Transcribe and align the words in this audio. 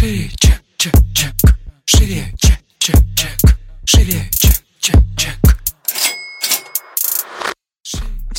Шире, 0.00 0.30
чек, 0.40 0.62
чек, 0.78 0.94
чек. 1.12 1.34
Шире, 1.84 2.32
чек, 2.38 2.58
чек, 2.78 2.96
чек. 3.14 3.58
Шире, 3.84 4.30
чек, 4.32 4.59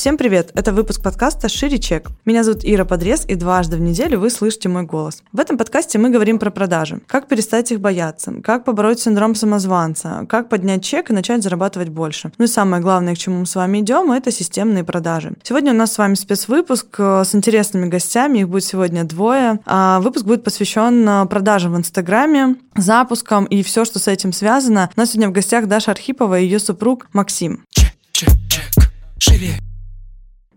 Всем 0.01 0.17
привет! 0.17 0.49
Это 0.55 0.73
выпуск 0.73 1.03
подкаста 1.03 1.47
«Шире 1.47 1.77
чек». 1.77 2.07
Меня 2.25 2.43
зовут 2.43 2.61
Ира 2.63 2.85
Подрез, 2.85 3.23
и 3.27 3.35
дважды 3.35 3.77
в 3.77 3.81
неделю 3.81 4.19
вы 4.19 4.31
слышите 4.31 4.67
мой 4.67 4.81
голос. 4.81 5.21
В 5.31 5.39
этом 5.39 5.59
подкасте 5.59 5.99
мы 5.99 6.09
говорим 6.09 6.39
про 6.39 6.49
продажи. 6.49 7.01
Как 7.05 7.27
перестать 7.27 7.71
их 7.71 7.79
бояться, 7.79 8.33
как 8.43 8.65
побороть 8.65 8.99
синдром 8.99 9.35
самозванца, 9.35 10.25
как 10.27 10.49
поднять 10.49 10.83
чек 10.83 11.11
и 11.11 11.13
начать 11.13 11.43
зарабатывать 11.43 11.89
больше. 11.89 12.31
Ну 12.39 12.45
и 12.45 12.47
самое 12.47 12.81
главное, 12.81 13.13
к 13.13 13.19
чему 13.19 13.41
мы 13.41 13.45
с 13.45 13.53
вами 13.53 13.81
идем, 13.81 14.11
это 14.11 14.31
системные 14.31 14.83
продажи. 14.83 15.33
Сегодня 15.43 15.71
у 15.71 15.75
нас 15.75 15.93
с 15.93 15.99
вами 15.99 16.15
спецвыпуск 16.15 16.95
э, 16.97 17.23
с 17.23 17.35
интересными 17.35 17.85
гостями, 17.85 18.39
их 18.39 18.49
будет 18.49 18.63
сегодня 18.63 19.03
двое. 19.03 19.59
А 19.67 19.99
выпуск 19.99 20.25
будет 20.25 20.43
посвящен 20.43 21.07
э, 21.07 21.27
продажам 21.27 21.73
в 21.73 21.77
Инстаграме, 21.77 22.55
запускам 22.75 23.45
и 23.45 23.61
все, 23.61 23.85
что 23.85 23.99
с 23.99 24.07
этим 24.07 24.33
связано. 24.33 24.89
У 24.97 24.99
нас 24.99 25.11
сегодня 25.11 25.29
в 25.29 25.31
гостях 25.31 25.67
Даша 25.67 25.91
Архипова 25.91 26.39
и 26.39 26.45
ее 26.45 26.57
супруг 26.57 27.07
Максим. 27.13 27.65
Чек, 27.69 27.93
чек, 28.13 28.31
чек. 28.49 28.91
Шире. 29.19 29.59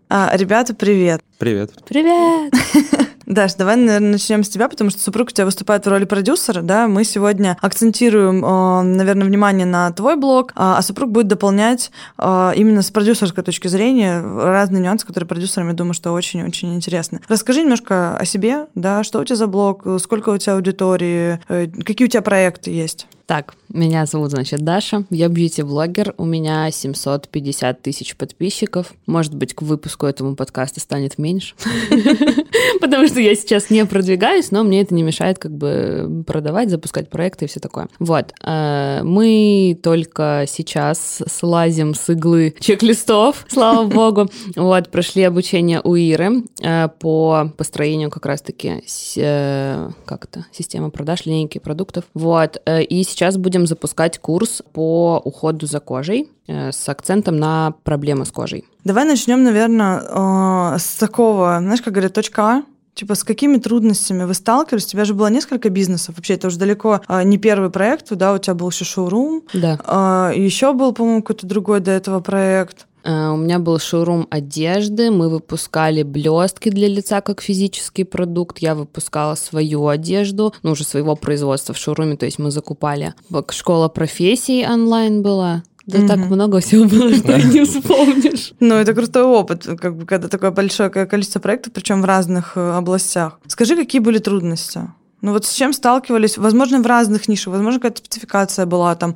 А, 0.07 0.29
ребята, 0.33 0.75
привет! 0.75 1.21
Привет. 1.39 1.71
Привет! 1.87 2.53
Даш, 3.25 3.55
давай, 3.55 3.75
наверное, 3.75 4.11
начнем 4.11 4.43
с 4.43 4.49
тебя, 4.49 4.69
потому 4.69 4.91
что 4.91 4.99
супруг 4.99 5.29
у 5.29 5.31
тебя 5.31 5.45
выступает 5.45 5.83
в 5.83 5.89
роли 5.89 6.05
продюсера, 6.05 6.61
да, 6.61 6.87
мы 6.87 7.03
сегодня 7.03 7.57
акцентируем, 7.59 8.45
э, 8.45 8.81
наверное, 8.83 9.25
внимание 9.25 9.65
на 9.65 9.91
твой 9.91 10.15
блог, 10.15 10.51
а 10.55 10.79
супруг 10.83 11.09
будет 11.09 11.27
дополнять 11.27 11.89
э, 12.19 12.51
именно 12.55 12.83
с 12.83 12.91
продюсерской 12.91 13.43
точки 13.43 13.67
зрения 13.67 14.21
разные 14.21 14.83
нюансы, 14.83 15.07
которые 15.07 15.27
продюсерам, 15.27 15.69
я 15.69 15.73
думаю, 15.73 15.95
что 15.95 16.11
очень-очень 16.11 16.75
интересны. 16.75 17.21
Расскажи 17.27 17.63
немножко 17.63 18.15
о 18.15 18.25
себе, 18.25 18.67
да, 18.75 19.03
что 19.03 19.19
у 19.19 19.25
тебя 19.25 19.37
за 19.37 19.47
блог, 19.47 19.87
сколько 19.99 20.29
у 20.29 20.37
тебя 20.37 20.53
аудитории, 20.53 21.39
э, 21.49 21.67
какие 21.83 22.05
у 22.05 22.09
тебя 22.09 22.21
проекты 22.21 22.69
есть? 22.69 23.07
Так, 23.25 23.55
меня 23.69 24.05
зовут, 24.05 24.29
значит, 24.29 24.61
Даша. 24.61 25.03
Я 25.09 25.29
бьюти-блогер. 25.29 26.13
У 26.17 26.25
меня 26.25 26.69
750 26.69 27.81
тысяч 27.81 28.15
подписчиков. 28.15 28.93
Может 29.07 29.33
быть, 29.33 29.55
к 29.55 29.63
выпуску 29.63 30.05
этому 30.05 30.35
подкаста 30.35 30.79
станет 30.79 31.17
меньше. 31.17 31.55
Потому 32.81 33.07
что 33.07 33.19
я 33.19 33.33
сейчас 33.33 33.71
не 33.71 33.83
продвигаюсь, 33.85 34.51
но 34.51 34.63
мне 34.63 34.81
это 34.81 34.93
не 34.93 35.01
мешает 35.01 35.39
как 35.39 35.51
бы 35.51 36.23
продавать, 36.27 36.69
запускать 36.69 37.09
проекты 37.09 37.45
и 37.45 37.47
все 37.47 37.59
такое. 37.59 37.87
Вот. 37.97 38.31
э, 38.43 39.01
Мы 39.03 39.77
только 39.81 40.45
сейчас 40.47 41.23
слазим 41.27 41.95
с 41.95 42.07
иглы 42.11 42.53
чек-листов, 42.59 43.45
слава 43.49 43.85
богу. 43.87 44.29
Вот, 44.55 44.91
прошли 44.91 45.23
обучение 45.23 45.81
у 45.83 45.95
Иры 45.95 46.43
э, 46.61 46.89
по 46.99 47.51
построению 47.57 48.11
как 48.11 48.27
раз-таки 48.27 48.83
э, 49.17 49.89
как 50.05 50.25
это, 50.25 50.45
системы 50.51 50.91
продаж, 50.91 51.25
линейки 51.25 51.57
продуктов. 51.57 52.03
Вот. 52.13 52.61
И 52.67 53.03
сейчас 53.03 53.14
будем 53.37 53.67
запускать 53.67 54.19
курс 54.19 54.61
по 54.73 55.21
уходу 55.23 55.65
за 55.65 55.79
кожей 55.79 56.29
э, 56.47 56.71
с 56.71 56.89
акцентом 56.89 57.37
на 57.37 57.73
проблемы 57.83 58.25
с 58.25 58.31
кожей. 58.31 58.65
Давай 58.83 59.05
начнем, 59.05 59.43
наверное, 59.43 60.77
с 60.77 60.95
такого, 60.97 61.57
знаешь, 61.59 61.81
как 61.81 61.93
говорят, 61.93 62.13
точка 62.13 62.43
А. 62.43 62.63
Типа, 62.93 63.15
с 63.15 63.25
какими 63.25 63.57
трудностями 63.57 64.23
вы 64.23 64.33
сталкивались? 64.33 64.85
У 64.85 64.89
тебя 64.89 65.03
же 65.03 65.13
было 65.13 65.27
несколько 65.27 65.69
бизнесов. 65.69 66.15
Вообще, 66.15 66.35
это 66.35 66.47
уже 66.47 66.57
далеко 66.57 67.01
а, 67.07 67.23
не 67.23 67.37
первый 67.37 67.69
проект, 67.69 68.13
да, 68.13 68.33
у 68.33 68.37
тебя 68.37 68.53
был 68.53 68.69
еще 68.69 68.85
шоурум. 68.85 69.43
Да. 69.53 70.31
Еще 70.33 70.71
был, 70.71 70.93
по-моему, 70.93 71.21
какой-то 71.21 71.45
другой 71.45 71.81
до 71.81 71.91
этого 71.91 72.21
проект. 72.21 72.87
Э, 73.05 73.29
У 73.29 73.37
меня 73.37 73.59
был 73.59 73.79
шоурум 73.79 74.27
одежды, 74.29 75.11
мы 75.11 75.29
выпускали 75.29 76.03
блестки 76.03 76.69
для 76.69 76.87
лица 76.87 77.21
как 77.21 77.41
физический 77.41 78.03
продукт, 78.03 78.59
я 78.59 78.73
выпускала 78.75 79.35
свою 79.35 79.87
одежду, 79.87 80.53
ну 80.63 80.71
уже 80.71 80.83
своего 80.83 81.15
производства 81.15 81.73
в 81.73 81.77
шоуруме, 81.77 82.15
то 82.17 82.25
есть 82.25 82.39
мы 82.39 82.51
закупали. 82.51 83.13
Школа 83.51 83.87
профессий 83.89 84.65
онлайн 84.67 85.21
была. 85.21 85.63
Да 85.87 85.99
Мгм. 85.99 86.07
так 86.07 86.17
много 86.17 86.59
всего 86.61 86.85
было, 86.85 87.13
что 87.13 87.37
не 87.37 87.63
вспомнишь. 87.65 88.53
Ну, 88.59 88.73
это 88.73 88.95
крутой 88.95 89.21
опыт, 89.23 89.67
как 89.79 89.95
бы, 89.97 90.05
когда 90.07 90.27
такое 90.27 90.49
большое 90.49 90.89
ко- 90.89 91.05
количество 91.05 91.39
проектов, 91.39 91.73
причем 91.73 92.01
в 92.01 92.05
разных 92.05 92.57
э, 92.57 92.71
областях. 92.71 93.39
Скажи, 93.45 93.75
какие 93.75 94.01
были 94.01 94.17
трудности? 94.17 94.79
Ну 95.25 95.31
вот 95.31 95.43
с 95.43 95.53
чем 95.53 95.73
сталкивались? 95.73 96.37
Возможно, 96.37 96.79
в 96.81 96.85
разных 96.85 97.27
нишах, 97.27 97.53
возможно, 97.53 97.79
какая-то 97.79 97.97
спецификация 97.97 98.67
была 98.67 98.93
там, 98.93 99.15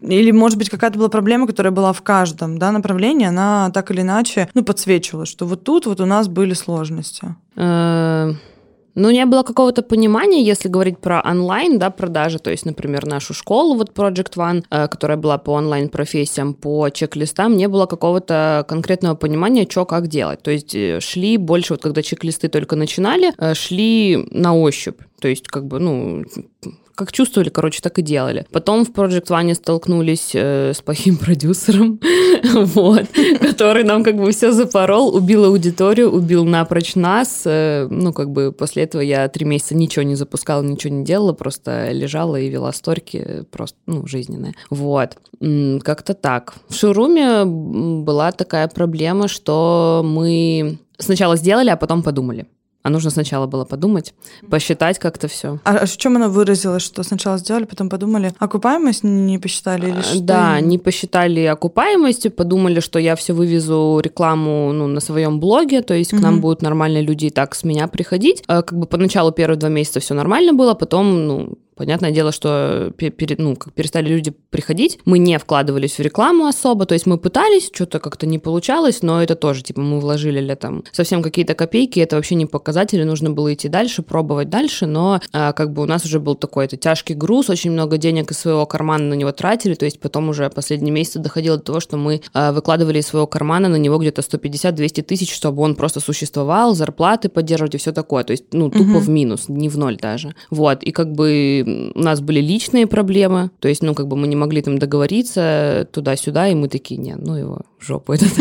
или, 0.00 0.30
может 0.30 0.56
быть, 0.56 0.70
какая-то 0.70 0.96
была 0.96 1.10
проблема, 1.10 1.46
которая 1.46 1.70
была 1.70 1.92
в 1.92 2.00
каждом 2.00 2.56
да, 2.56 2.72
направлении, 2.72 3.26
она 3.26 3.70
так 3.70 3.90
или 3.90 4.00
иначе 4.00 4.48
ну, 4.54 4.64
подсвечивала, 4.64 5.26
что 5.26 5.44
вот 5.44 5.62
тут 5.62 5.84
вот 5.84 6.00
у 6.00 6.06
нас 6.06 6.28
были 6.28 6.54
сложности. 6.54 7.34
Ну, 8.94 9.10
не 9.10 9.24
было 9.26 9.42
какого-то 9.42 9.82
понимания, 9.82 10.42
если 10.42 10.68
говорить 10.68 10.98
про 10.98 11.20
онлайн, 11.20 11.78
да, 11.78 11.90
продажи, 11.90 12.38
то 12.38 12.50
есть, 12.50 12.66
например, 12.66 13.06
нашу 13.06 13.34
школу, 13.34 13.74
вот 13.74 13.90
Project 13.90 14.36
One, 14.36 14.64
э, 14.70 14.88
которая 14.88 15.16
была 15.16 15.38
по 15.38 15.50
онлайн-профессиям, 15.50 16.54
по 16.54 16.88
чек-листам, 16.90 17.56
не 17.56 17.68
было 17.68 17.86
какого-то 17.86 18.64
конкретного 18.68 19.14
понимания, 19.14 19.66
что 19.68 19.84
как 19.84 20.08
делать. 20.08 20.42
То 20.42 20.50
есть 20.50 20.74
э, 20.74 21.00
шли 21.00 21.36
больше, 21.36 21.74
вот 21.74 21.82
когда 21.82 22.02
чек-листы 22.02 22.48
только 22.48 22.76
начинали, 22.76 23.32
э, 23.38 23.54
шли 23.54 24.26
на 24.30 24.56
ощупь. 24.56 25.00
То 25.20 25.28
есть, 25.28 25.46
как 25.46 25.66
бы, 25.66 25.78
ну, 25.78 26.24
как 26.94 27.12
чувствовали, 27.12 27.48
короче, 27.48 27.80
так 27.80 27.98
и 27.98 28.02
делали. 28.02 28.46
Потом 28.52 28.84
в 28.84 28.90
Project 28.90 29.28
One 29.28 29.54
столкнулись 29.54 30.32
э, 30.34 30.72
с 30.74 30.80
плохим 30.80 31.16
продюсером, 31.24 32.00
вот, 32.54 33.06
который 33.40 33.84
нам 33.84 34.04
как 34.04 34.16
бы 34.16 34.30
все 34.32 34.52
запорол, 34.52 35.14
убил 35.14 35.44
аудиторию, 35.44 36.10
убил 36.10 36.44
напрочь 36.44 36.94
нас. 36.94 37.42
Э, 37.44 37.86
ну, 37.90 38.12
как 38.12 38.30
бы 38.30 38.52
после 38.52 38.84
этого 38.84 39.02
я 39.02 39.28
три 39.28 39.46
месяца 39.46 39.74
ничего 39.74 40.02
не 40.02 40.14
запускала, 40.14 40.62
ничего 40.62 40.94
не 40.94 41.04
делала, 41.04 41.32
просто 41.32 41.90
лежала 41.92 42.36
и 42.36 42.48
вела 42.48 42.72
сторки, 42.72 43.22
э, 43.24 43.42
просто, 43.50 43.78
ну, 43.86 44.06
жизненные. 44.06 44.54
Вот. 44.70 45.16
Как-то 45.82 46.14
так. 46.14 46.54
В 46.68 46.74
шоуруме 46.74 47.44
была 47.44 48.32
такая 48.32 48.68
проблема, 48.68 49.28
что 49.28 50.02
мы 50.04 50.78
сначала 50.98 51.36
сделали, 51.36 51.70
а 51.70 51.76
потом 51.76 52.02
подумали. 52.02 52.46
А 52.82 52.88
нужно 52.88 53.10
сначала 53.10 53.46
было 53.46 53.64
подумать, 53.66 54.14
посчитать 54.48 54.98
как-то 54.98 55.28
все. 55.28 55.58
А 55.64 55.84
в 55.84 55.96
чем 55.98 56.16
она 56.16 56.28
выразилась, 56.28 56.82
что 56.82 57.02
сначала 57.02 57.36
сделали, 57.36 57.64
потом 57.64 57.90
подумали, 57.90 58.32
окупаемость 58.38 59.04
не 59.04 59.38
посчитали 59.38 59.90
или 59.90 60.00
что? 60.00 60.16
А, 60.18 60.20
Да, 60.20 60.58
именно? 60.58 60.68
не 60.70 60.78
посчитали 60.78 61.40
окупаемость, 61.44 62.34
подумали, 62.34 62.80
что 62.80 62.98
я 62.98 63.16
все 63.16 63.34
вывезу 63.34 64.00
рекламу 64.02 64.72
ну, 64.72 64.86
на 64.86 65.00
своем 65.00 65.40
блоге, 65.40 65.82
то 65.82 65.92
есть 65.92 66.10
к 66.10 66.20
нам 66.20 66.40
будут 66.40 66.62
нормальные 66.62 67.02
люди 67.02 67.26
и 67.26 67.30
так 67.30 67.54
с 67.54 67.64
меня 67.64 67.86
приходить. 67.86 68.42
А, 68.46 68.62
Как 68.62 68.78
бы 68.78 68.86
поначалу 68.86 69.30
первые 69.30 69.58
два 69.58 69.68
месяца 69.68 70.00
все 70.00 70.14
нормально 70.14 70.54
было, 70.54 70.72
потом, 70.74 71.26
ну, 71.26 71.58
Понятное 71.80 72.10
дело, 72.10 72.30
что 72.30 72.92
пе- 72.98 73.08
пере- 73.08 73.36
ну, 73.38 73.56
как 73.56 73.72
перестали 73.72 74.06
люди 74.10 74.34
приходить, 74.50 74.98
мы 75.06 75.18
не 75.18 75.38
вкладывались 75.38 75.94
в 75.96 76.00
рекламу 76.00 76.44
особо, 76.44 76.84
то 76.84 76.92
есть 76.92 77.06
мы 77.06 77.16
пытались, 77.16 77.70
что-то 77.72 78.00
как-то 78.00 78.26
не 78.26 78.38
получалось, 78.38 79.00
но 79.00 79.22
это 79.22 79.34
тоже, 79.34 79.62
типа, 79.62 79.80
мы 79.80 79.98
вложили 79.98 80.40
ли 80.40 80.54
там 80.56 80.84
совсем 80.92 81.22
какие-то 81.22 81.54
копейки, 81.54 81.98
это 81.98 82.16
вообще 82.16 82.34
не 82.34 82.44
показатели, 82.44 83.02
нужно 83.02 83.30
было 83.30 83.54
идти 83.54 83.68
дальше, 83.68 84.02
пробовать 84.02 84.50
дальше, 84.50 84.84
но 84.84 85.20
а, 85.32 85.54
как 85.54 85.72
бы 85.72 85.80
у 85.80 85.86
нас 85.86 86.04
уже 86.04 86.20
был 86.20 86.34
такой 86.34 86.66
это 86.66 86.76
тяжкий 86.76 87.14
груз, 87.14 87.48
очень 87.48 87.70
много 87.70 87.96
денег 87.96 88.30
из 88.30 88.36
своего 88.36 88.66
кармана 88.66 89.04
на 89.06 89.14
него 89.14 89.32
тратили, 89.32 89.72
то 89.72 89.86
есть 89.86 90.00
потом 90.00 90.28
уже 90.28 90.50
последние 90.50 90.92
месяцы 90.92 91.18
доходило 91.18 91.56
до 91.56 91.62
того, 91.62 91.80
что 91.80 91.96
мы 91.96 92.20
а, 92.34 92.52
выкладывали 92.52 92.98
из 92.98 93.06
своего 93.06 93.26
кармана 93.26 93.70
на 93.70 93.76
него 93.76 93.96
где-то 93.96 94.20
150-200 94.20 95.00
тысяч, 95.00 95.34
чтобы 95.34 95.62
он 95.62 95.74
просто 95.76 96.00
существовал, 96.00 96.74
зарплаты 96.74 97.30
поддерживать 97.30 97.74
и 97.76 97.78
все 97.78 97.92
такое, 97.92 98.22
то 98.24 98.32
есть, 98.32 98.44
ну, 98.52 98.68
тупо 98.68 98.84
Мгм. 98.84 99.00
в 99.00 99.08
минус, 99.08 99.44
не 99.48 99.70
в 99.70 99.78
ноль 99.78 99.96
даже. 99.96 100.34
Вот, 100.50 100.82
и 100.82 100.90
как 100.92 101.12
бы 101.12 101.64
у 101.94 101.98
нас 101.98 102.20
были 102.20 102.40
личные 102.40 102.86
проблемы, 102.86 103.50
то 103.60 103.68
есть, 103.68 103.82
ну, 103.82 103.94
как 103.94 104.08
бы 104.08 104.16
мы 104.16 104.26
не 104.26 104.36
могли 104.36 104.62
там 104.62 104.78
договориться 104.78 105.88
туда-сюда, 105.92 106.48
и 106.48 106.54
мы 106.54 106.68
такие, 106.68 107.00
не, 107.00 107.14
ну 107.16 107.36
его 107.36 107.60
жопу 107.78 108.12
этот 108.14 108.32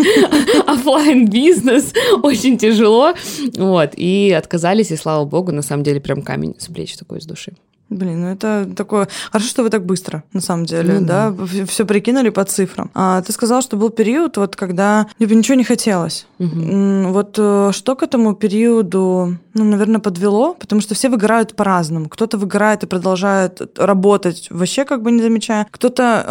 оффлайн 0.68 1.30
бизнес 1.30 1.94
очень 2.24 2.58
тяжело, 2.58 3.14
вот, 3.58 3.92
и 3.96 4.32
отказались, 4.32 4.92
и 4.92 4.96
слава 4.96 5.26
богу, 5.26 5.52
на 5.52 5.62
самом 5.62 5.84
деле 5.84 6.00
прям 6.00 6.22
камень 6.22 6.56
с 6.58 6.68
плеч 6.68 6.96
такой 6.96 7.22
с 7.22 7.26
души. 7.26 7.54
Блин, 7.90 8.22
ну 8.22 8.28
это 8.28 8.70
такое... 8.76 9.08
Хорошо, 9.32 9.50
что 9.50 9.64
вы 9.64 9.70
так 9.72 9.84
быстро, 9.86 10.24
на 10.34 10.42
самом 10.42 10.66
деле, 10.66 11.00
Ну 11.00 11.06
да, 11.08 11.34
все 11.66 11.86
прикинули 11.86 12.30
по 12.30 12.44
цифрам. 12.46 12.92
А 12.94 13.22
ты 13.24 13.32
сказал, 13.32 13.62
что 13.64 13.78
был 13.78 13.90
период, 13.90 14.38
вот 14.38 14.56
когда 14.56 15.08
типа, 15.18 15.34
ничего 15.34 15.56
не 15.56 15.64
хотелось. 15.64 16.28
М, 16.40 17.12
Вот 17.12 17.36
э, 17.40 17.72
что 17.74 17.96
к 17.96 18.04
этому 18.04 18.36
периоду, 18.36 19.38
ну, 19.56 19.64
наверное, 19.64 20.00
подвело? 20.00 20.54
Потому 20.54 20.82
что 20.82 20.94
все 20.94 21.10
выгорают 21.10 21.56
по-разному. 21.56 22.10
Кто-то 22.10 22.38
выгорает 22.38 22.84
и 22.84 22.88
продолжает 22.88 23.62
работать, 23.80 24.48
вообще 24.52 24.86
как 24.86 25.02
бы 25.02 25.12
не 25.12 25.22
замечая. 25.24 25.66
Кто-то 25.72 26.26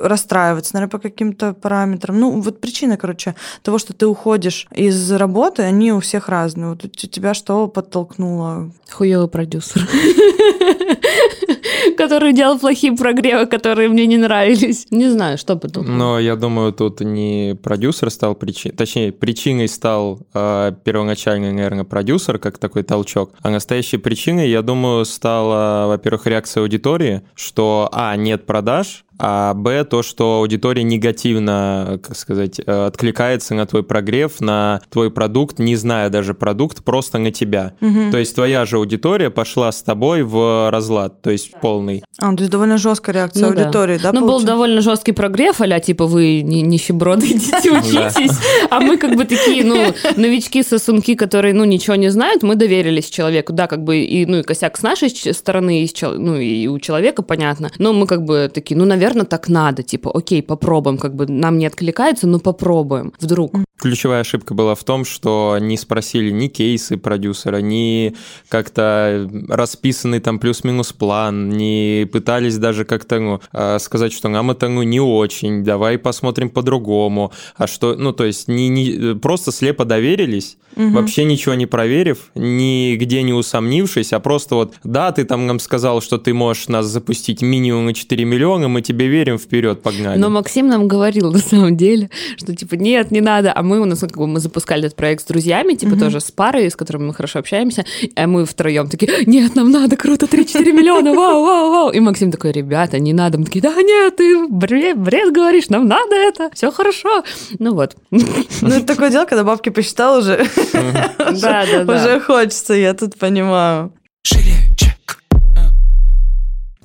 э, 0.00 0.08
расстраивается, 0.08 0.74
наверное, 0.74 0.90
по 0.90 0.98
каким-то 0.98 1.52
параметрам. 1.54 2.18
Ну, 2.18 2.40
вот 2.40 2.60
причина, 2.60 2.96
короче, 2.96 3.36
того, 3.62 3.78
что 3.78 3.92
ты 3.92 4.06
уходишь 4.06 4.66
из 4.74 5.12
работы, 5.12 5.62
они 5.62 5.92
у 5.92 6.00
всех 6.00 6.28
разные. 6.28 6.70
Вот 6.70 6.84
у 6.84 6.88
тебя 6.88 7.32
что 7.34 7.68
подтолкнуло? 7.68 8.70
Хуёвый 8.90 9.28
продюсер. 9.28 9.86
который 11.96 12.32
делал 12.32 12.58
плохие 12.58 12.92
прогревы, 12.92 13.46
которые 13.46 13.88
мне 13.88 14.06
не 14.06 14.16
нравились. 14.16 14.86
Не 14.90 15.08
знаю, 15.08 15.38
что 15.38 15.56
потом. 15.56 15.98
Но 15.98 16.18
я 16.18 16.36
думаю, 16.36 16.72
тут 16.72 17.00
не 17.00 17.56
продюсер 17.62 18.10
стал 18.10 18.34
причиной, 18.34 18.74
точнее, 18.76 19.12
причиной 19.12 19.68
стал 19.68 20.20
э, 20.34 20.72
первоначальный, 20.84 21.52
наверное, 21.52 21.84
продюсер, 21.84 22.38
как 22.38 22.58
такой 22.58 22.82
толчок, 22.82 23.32
а 23.42 23.50
настоящей 23.50 23.98
причиной, 23.98 24.48
я 24.48 24.62
думаю, 24.62 25.04
стала, 25.04 25.86
во-первых, 25.88 26.26
реакция 26.26 26.62
аудитории, 26.62 27.22
что, 27.34 27.88
а, 27.92 28.14
нет 28.16 28.46
продаж, 28.46 29.04
а 29.18 29.54
б, 29.54 29.84
то, 29.84 30.02
что 30.02 30.38
аудитория 30.38 30.82
негативно, 30.82 31.98
как 32.02 32.16
сказать, 32.16 32.60
э, 32.64 32.86
откликается 32.86 33.54
на 33.54 33.66
твой 33.66 33.82
прогрев, 33.82 34.40
на 34.40 34.80
твой 34.90 35.10
продукт, 35.10 35.58
не 35.58 35.76
зная 35.76 36.10
даже 36.10 36.34
продукт, 36.34 36.84
просто 36.84 37.18
на 37.18 37.30
тебя. 37.30 37.74
Мгм. 37.80 38.10
То 38.10 38.18
есть 38.18 38.34
твоя 38.34 38.64
же 38.64 38.76
аудитория 38.76 39.30
пошла 39.30 39.72
с 39.72 39.82
тобой 39.82 40.22
в 40.22 40.70
разлад, 40.70 41.22
то 41.22 41.30
есть 41.30 41.52
полный. 41.60 42.02
А, 42.18 42.34
то 42.34 42.40
есть 42.40 42.50
довольно 42.50 42.78
жесткая 42.78 43.14
реакция 43.14 43.48
Ну 43.48 43.54
да. 43.54 43.62
аудитории, 43.62 43.98
да, 43.98 44.12
ну, 44.12 44.20
был 44.20 44.26
получается? 44.28 44.46
довольно 44.46 44.80
жесткий 44.80 45.12
прогрев, 45.12 45.60
а 45.60 45.80
типа, 45.80 46.06
вы 46.06 46.42
не 46.42 46.62
нищеброды, 46.62 47.26
идите 47.30 47.70
учитесь. 47.70 48.38
А 48.70 48.80
мы 48.80 48.96
как 48.96 49.16
бы 49.16 49.24
такие, 49.24 49.64
ну, 49.64 49.94
новички-сосунки, 50.16 51.14
которые, 51.14 51.54
ну, 51.54 51.64
ничего 51.64 51.96
не 51.96 52.10
знают, 52.10 52.42
мы 52.42 52.54
доверились 52.54 53.08
человеку. 53.08 53.52
Да, 53.52 53.66
как 53.66 53.82
бы, 53.82 53.98
и, 53.98 54.26
ну, 54.26 54.38
и 54.38 54.42
косяк 54.42 54.76
с 54.76 54.82
нашей 54.82 55.10
стороны, 55.10 55.82
и 55.82 55.90
ну, 56.02 56.36
и 56.36 56.66
у 56.66 56.78
человека, 56.78 57.22
понятно. 57.22 57.70
Но 57.78 57.92
мы 57.92 58.06
как 58.06 58.24
бы 58.24 58.50
такие, 58.52 58.76
ну, 58.76 58.84
наверное, 58.84 59.05
так 59.14 59.48
надо. 59.48 59.82
Типа, 59.82 60.10
окей, 60.12 60.42
попробуем. 60.42 60.98
Как 60.98 61.14
бы 61.14 61.26
нам 61.26 61.58
не 61.58 61.66
откликается, 61.66 62.26
но 62.26 62.38
попробуем. 62.38 63.12
Вдруг. 63.20 63.52
Ключевая 63.78 64.22
ошибка 64.22 64.54
была 64.54 64.74
в 64.74 64.84
том, 64.84 65.04
что 65.04 65.58
не 65.60 65.76
спросили 65.76 66.30
ни 66.30 66.48
кейсы 66.48 66.96
продюсера, 66.96 67.58
ни 67.58 68.14
как-то 68.48 69.30
расписанный 69.50 70.20
там 70.20 70.38
плюс-минус 70.38 70.94
план, 70.94 71.50
не 71.50 72.08
пытались 72.10 72.56
даже 72.56 72.86
как-то 72.86 73.20
ну, 73.20 73.40
э, 73.52 73.78
сказать, 73.78 74.14
что 74.14 74.28
нам 74.30 74.50
это 74.50 74.68
ну, 74.68 74.82
не 74.82 74.98
очень, 74.98 75.62
давай 75.62 75.98
посмотрим 75.98 76.48
по-другому. 76.48 77.32
А 77.54 77.66
что, 77.66 77.94
ну, 77.96 78.14
то 78.14 78.24
есть 78.24 78.48
не, 78.48 78.68
не, 78.70 79.14
просто 79.14 79.52
слепо 79.52 79.84
доверились, 79.84 80.56
вообще 80.74 81.24
ничего 81.24 81.54
не 81.54 81.66
проверив, 81.66 82.30
нигде 82.34 83.22
не 83.22 83.34
усомнившись, 83.34 84.14
а 84.14 84.20
просто 84.20 84.54
вот, 84.54 84.74
да, 84.84 85.12
ты 85.12 85.24
там 85.24 85.46
нам 85.46 85.58
сказал, 85.58 86.00
что 86.00 86.16
ты 86.16 86.32
можешь 86.32 86.68
нас 86.68 86.86
запустить 86.86 87.42
минимум 87.42 87.86
на 87.86 87.94
4 87.94 88.24
миллиона, 88.24 88.68
мы 88.68 88.80
тебе 88.80 88.95
верим, 89.04 89.38
вперед, 89.38 89.82
погнали. 89.82 90.18
Но 90.18 90.30
Максим 90.30 90.68
нам 90.68 90.88
говорил 90.88 91.30
на 91.30 91.38
самом 91.38 91.76
деле, 91.76 92.10
что 92.36 92.54
типа 92.54 92.74
нет, 92.74 93.10
не 93.10 93.20
надо. 93.20 93.52
А 93.54 93.62
мы 93.62 93.80
у 93.80 93.84
нас 93.84 94.00
как 94.00 94.16
бы 94.16 94.26
мы 94.26 94.40
запускали 94.40 94.86
этот 94.86 94.96
проект 94.96 95.22
с 95.22 95.26
друзьями, 95.26 95.74
типа 95.74 95.96
тоже 95.96 96.20
с 96.20 96.30
парой, 96.30 96.70
с 96.70 96.76
которыми 96.76 97.04
мы 97.06 97.14
хорошо 97.14 97.38
общаемся, 97.40 97.84
а 98.16 98.26
мы 98.26 98.44
втроем 98.46 98.88
такие, 98.88 99.12
нет, 99.26 99.54
нам 99.54 99.70
надо, 99.70 99.96
круто, 99.96 100.26
3-4 100.26 100.72
миллиона, 100.72 101.12
вау, 101.14 101.44
вау, 101.44 101.70
вау. 101.70 101.90
И 101.90 102.00
Максим 102.00 102.30
такой, 102.32 102.52
ребята, 102.52 102.98
не 102.98 103.12
надо. 103.12 103.38
Мы 103.38 103.44
такие, 103.44 103.60
да 103.60 103.74
нет, 103.82 104.16
ты 104.16 104.46
бред, 104.48 104.98
бред 104.98 105.32
говоришь, 105.32 105.68
нам 105.68 105.86
надо 105.86 106.14
это, 106.16 106.50
все 106.54 106.70
хорошо. 106.72 107.22
Ну 107.58 107.74
вот. 107.74 107.96
Ну, 108.10 108.68
это 108.68 108.86
такое 108.86 109.10
дело, 109.10 109.24
когда 109.26 109.44
бабки 109.44 109.68
посчитал 109.68 110.18
уже, 110.18 110.46
Да, 110.72 111.64
да, 111.70 111.84
да. 111.84 111.94
уже 111.96 112.20
хочется, 112.20 112.74
я 112.74 112.94
тут 112.94 113.16
понимаю. 113.18 113.92
шире. 114.22 114.55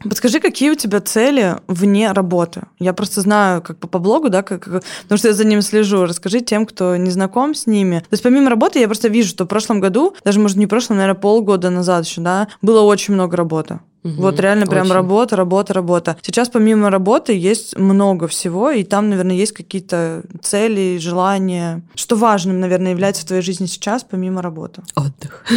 Подскажи, 0.04 0.40
какие 0.40 0.72
у 0.72 0.76
тебя 0.76 1.00
цели 1.00 1.58
вне 1.68 2.12
работы? 2.12 2.64
Я 2.80 2.94
просто 2.94 3.22
знаю, 3.22 3.62
как 3.62 3.78
по, 3.78 3.88
по 3.88 4.00
блогу, 4.00 4.30
да, 4.30 4.42
как, 4.42 4.64
как- 4.64 4.84
потому 5.04 5.18
что 5.18 5.28
я 5.28 5.34
за 5.34 5.46
ним 5.46 5.62
слежу. 5.62 6.06
Расскажи 6.06 6.42
тем, 6.42 6.66
кто 6.66 6.96
не 6.96 7.10
знаком 7.12 7.54
с 7.54 7.68
ними. 7.68 8.00
То 8.00 8.14
есть 8.14 8.24
помимо 8.24 8.50
работы 8.50 8.80
я 8.80 8.88
просто 8.88 9.08
вижу, 9.08 9.30
что 9.30 9.46
в 9.46 9.48
прошлом 9.48 9.80
году, 9.80 10.16
даже, 10.24 10.40
может, 10.40 10.58
не 10.58 10.66
в 10.66 10.70
прошлом, 10.70 10.98
наверное, 10.98 11.20
полгода 11.20 11.70
назад 11.70 12.06
еще, 12.06 12.22
да, 12.22 12.48
было 12.62 12.82
очень 12.82 13.14
много 13.14 13.38
работы. 13.38 13.80
Мгм, 14.04 14.16
Вот 14.22 14.40
реально 14.40 14.66
прям 14.66 14.86
очень. 14.86 14.94
работа, 14.94 15.36
работа, 15.36 15.74
работа. 15.74 16.18
Сейчас 16.22 16.50
помимо 16.50 16.90
работы 16.90 17.38
есть 17.38 17.78
много 17.78 18.28
всего, 18.28 18.72
и 18.72 18.84
там, 18.84 19.10
наверное, 19.10 19.36
есть 19.36 19.52
какие-то 19.52 20.24
цели, 20.42 20.98
желания. 20.98 21.84
Что 21.96 22.16
важным, 22.16 22.60
наверное, 22.60 22.92
является 22.92 23.22
в 23.22 23.26
твоей 23.26 23.44
жизни 23.44 23.68
сейчас, 23.68 24.04
помимо 24.04 24.42
работы? 24.42 24.82
Отдых. 24.96 25.46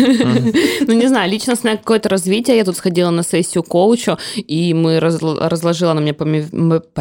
Ну, 0.86 0.92
не 0.92 1.08
знаю, 1.08 1.30
личностное 1.30 1.76
какое-то 1.76 2.08
развитие. 2.08 2.56
Я 2.58 2.64
тут 2.64 2.76
сходила 2.76 3.10
на 3.10 3.22
сессию 3.22 3.62
коучу, 3.62 4.18
и 4.36 4.74
мы 4.74 4.98
разл- 4.98 5.38
разложила 5.48 5.92
она 5.92 6.00
мне 6.00 6.12
по, 6.12 6.24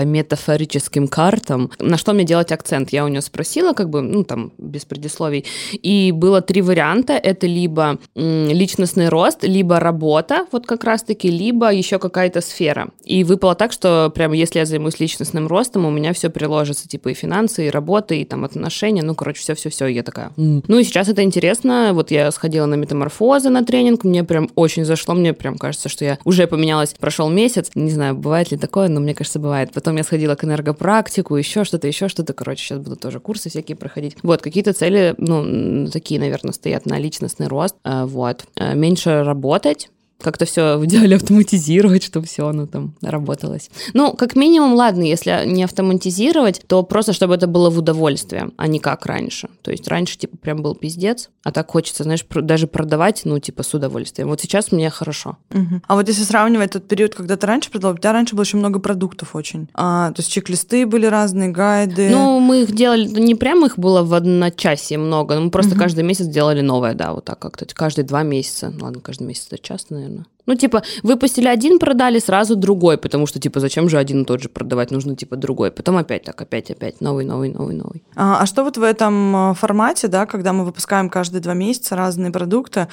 метафорическим 0.03 1.07
картам, 1.07 1.71
на 1.79 1.97
что 1.97 2.13
мне 2.13 2.23
делать 2.23 2.51
акцент. 2.51 2.93
Я 2.93 3.05
у 3.05 3.07
нее 3.07 3.21
спросила, 3.21 3.73
как 3.73 3.89
бы, 3.89 4.01
ну, 4.01 4.23
там, 4.23 4.51
без 4.57 4.85
предисловий. 4.85 5.45
И 5.73 6.11
было 6.11 6.41
три 6.41 6.61
варианта. 6.61 7.13
Это 7.13 7.47
либо 7.47 7.97
личностный 8.15 9.09
рост, 9.09 9.43
либо 9.43 9.79
работа, 9.79 10.45
вот 10.51 10.65
как 10.65 10.83
раз-таки, 10.83 11.29
либо 11.37 11.71
еще 11.71 11.99
какая-то 11.99 12.41
сфера. 12.41 12.89
И 13.03 13.23
выпало 13.23 13.55
так, 13.55 13.71
что 13.71 14.11
прям 14.13 14.33
если 14.33 14.59
я 14.59 14.65
займусь 14.65 14.99
личностным 14.99 15.47
ростом, 15.47 15.85
у 15.85 15.91
меня 15.91 16.13
все 16.13 16.29
приложится, 16.29 16.87
типа 16.87 17.09
и 17.09 17.13
финансы, 17.13 17.67
и 17.67 17.69
работа, 17.69 18.15
и 18.15 18.23
там 18.23 18.45
отношения, 18.45 19.03
ну, 19.03 19.15
короче, 19.15 19.41
все-все-все. 19.41 19.87
Я 19.87 20.03
такая, 20.03 20.31
«М». 20.37 20.63
ну 20.67 20.79
и 20.79 20.83
сейчас 20.83 21.09
это 21.09 21.23
интересно. 21.23 21.91
Вот 21.93 22.11
я 22.11 22.31
сходила 22.31 22.65
на 22.65 22.75
метаморфозы 22.75 23.49
на 23.49 23.63
тренинг, 23.63 24.03
мне 24.03 24.23
прям 24.23 24.49
очень 24.55 24.85
зашло, 24.85 25.13
мне 25.13 25.33
прям 25.33 25.57
кажется, 25.57 25.89
что 25.89 26.05
я 26.05 26.17
уже 26.23 26.47
поменялась, 26.47 26.93
прошел 26.99 27.29
месяц, 27.29 27.71
не 27.75 27.91
знаю, 27.91 28.15
бывает 28.15 28.51
ли 28.51 28.57
такое, 28.57 28.87
но 28.87 28.99
мне 28.99 29.13
кажется, 29.13 29.39
бывает. 29.39 29.71
Потом 29.73 29.97
я 29.97 30.03
сходила 30.03 30.35
к 30.35 30.43
энергопрактику, 30.43 31.35
еще 31.35 31.63
что-то, 31.63 31.87
еще 31.87 32.07
что-то, 32.07 32.33
короче, 32.33 32.63
сейчас 32.63 32.79
буду 32.79 32.95
тоже 32.95 33.19
курсы 33.19 33.49
всякие 33.49 33.75
проходить. 33.75 34.15
Вот, 34.23 34.41
какие-то 34.41 34.73
цели, 34.73 35.15
ну, 35.17 35.87
такие, 35.91 36.19
наверное, 36.19 36.53
стоят 36.53 36.85
на 36.85 36.97
личностный 36.99 37.47
рост, 37.47 37.75
Э, 37.83 38.05
вот. 38.05 38.45
Э, 38.55 38.75
Меньше 38.75 39.23
работать, 39.23 39.89
как-то 40.23 40.45
все 40.45 40.77
в 40.77 40.85
идеале 40.85 41.15
автоматизировать, 41.17 42.03
чтобы 42.03 42.25
все 42.25 42.47
оно 42.47 42.65
там 42.65 42.95
работалось. 43.01 43.69
Ну, 43.93 44.13
как 44.13 44.35
минимум, 44.35 44.73
ладно, 44.73 45.03
если 45.03 45.43
не 45.45 45.63
автоматизировать, 45.63 46.61
то 46.67 46.83
просто 46.83 47.13
чтобы 47.13 47.35
это 47.35 47.47
было 47.47 47.69
в 47.69 47.77
удовольствие, 47.77 48.49
а 48.57 48.67
не 48.67 48.79
как 48.79 49.05
раньше. 49.05 49.49
То 49.61 49.71
есть 49.71 49.87
раньше, 49.87 50.17
типа, 50.17 50.37
прям 50.37 50.61
был 50.61 50.75
пиздец, 50.75 51.29
а 51.43 51.51
так 51.51 51.69
хочется, 51.71 52.03
знаешь, 52.03 52.25
даже 52.29 52.67
продавать, 52.67 53.21
ну, 53.25 53.39
типа, 53.39 53.63
с 53.63 53.73
удовольствием. 53.73 54.29
Вот 54.29 54.41
сейчас 54.41 54.71
мне 54.71 54.89
хорошо. 54.89 55.37
Мгм. 55.51 55.81
А 55.87 55.95
вот 55.95 56.07
если 56.07 56.23
сравнивать 56.23 56.71
тот 56.71 56.87
период, 56.87 57.15
когда 57.15 57.35
ты 57.37 57.45
раньше 57.47 57.69
продавал, 57.71 57.95
у 57.95 57.97
тебя 57.97 58.13
раньше 58.13 58.35
было 58.35 58.41
очень 58.41 58.59
много 58.59 58.79
продуктов 58.79 59.35
очень. 59.35 59.67
А, 59.73 60.11
то 60.11 60.21
есть 60.21 60.31
чек-листы 60.31 60.85
были 60.85 61.05
разные, 61.05 61.49
гайды. 61.49 62.09
Ну, 62.09 62.39
мы 62.39 62.63
их 62.63 62.71
делали, 62.73 63.07
ну, 63.07 63.19
не 63.19 63.35
прям 63.35 63.65
их 63.65 63.77
было 63.77 64.03
в 64.03 64.13
одночасье 64.13 64.97
много, 64.97 65.35
но 65.35 65.41
мы 65.41 65.51
просто 65.51 65.71
Мгм. 65.71 65.79
каждый 65.79 66.03
месяц 66.03 66.25
делали 66.27 66.61
новое, 66.61 66.93
да, 66.93 67.13
вот 67.13 67.25
так 67.25 67.39
как-то. 67.39 67.65
Каждые 67.73 68.05
два 68.05 68.23
месяца. 68.23 68.71
Ну, 68.77 68.85
ладно, 68.85 69.01
каждый 69.01 69.27
месяц 69.27 69.47
это 69.49 69.61
часто, 69.61 69.95
наверное. 69.95 70.12
Ну, 70.45 70.55
типа, 70.55 70.83
выпустили 71.03 71.47
один, 71.47 71.79
продали, 71.79 72.19
сразу 72.19 72.55
другой, 72.55 72.97
потому 72.97 73.27
что, 73.27 73.39
типа, 73.39 73.61
зачем 73.61 73.87
же 73.87 73.97
один 73.97 74.23
и 74.23 74.25
тот 74.25 74.41
же 74.41 74.49
продавать, 74.49 74.91
нужно, 74.91 75.15
типа, 75.15 75.37
другой. 75.37 75.71
Потом 75.71 75.95
опять 75.95 76.23
так, 76.23 76.41
опять, 76.41 76.69
опять, 76.69 76.99
новый, 76.99 77.25
новый, 77.25 77.49
новый, 77.49 77.75
новый. 77.75 78.03
А, 78.15 78.41
а 78.41 78.45
что 78.45 78.63
вот 78.65 78.77
в 78.77 78.83
этом 78.83 79.35
а, 79.35 79.53
формате, 79.53 80.09
да, 80.09 80.25
когда 80.25 80.51
мы 80.51 80.65
выпускаем 80.65 81.09
каждые 81.09 81.41
два 81.41 81.53
месяца 81.53 81.95
разные 81.95 82.31
продукты, 82.31 82.87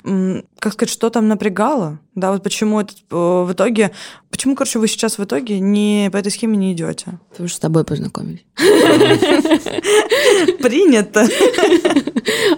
как 0.61 0.75
сказать, 0.75 0.93
что 0.93 1.11
там 1.11 1.26
напрягало? 1.26 1.99
Да, 2.14 2.32
вот 2.32 2.43
почему 2.43 2.81
это 2.81 2.93
э, 3.11 3.14
в 3.14 3.52
итоге, 3.52 3.93
почему, 4.31 4.56
короче, 4.56 4.78
вы 4.78 4.88
сейчас 4.88 5.17
в 5.17 5.24
итоге 5.24 5.60
не 5.60 6.08
по 6.12 6.17
этой 6.17 6.31
схеме 6.31 6.56
не 6.56 6.72
идете? 6.72 7.19
Потому 7.31 7.48
что 7.48 7.56
с 7.56 7.60
тобой 7.60 7.84
познакомились. 7.84 8.44
Принято. 10.60 11.27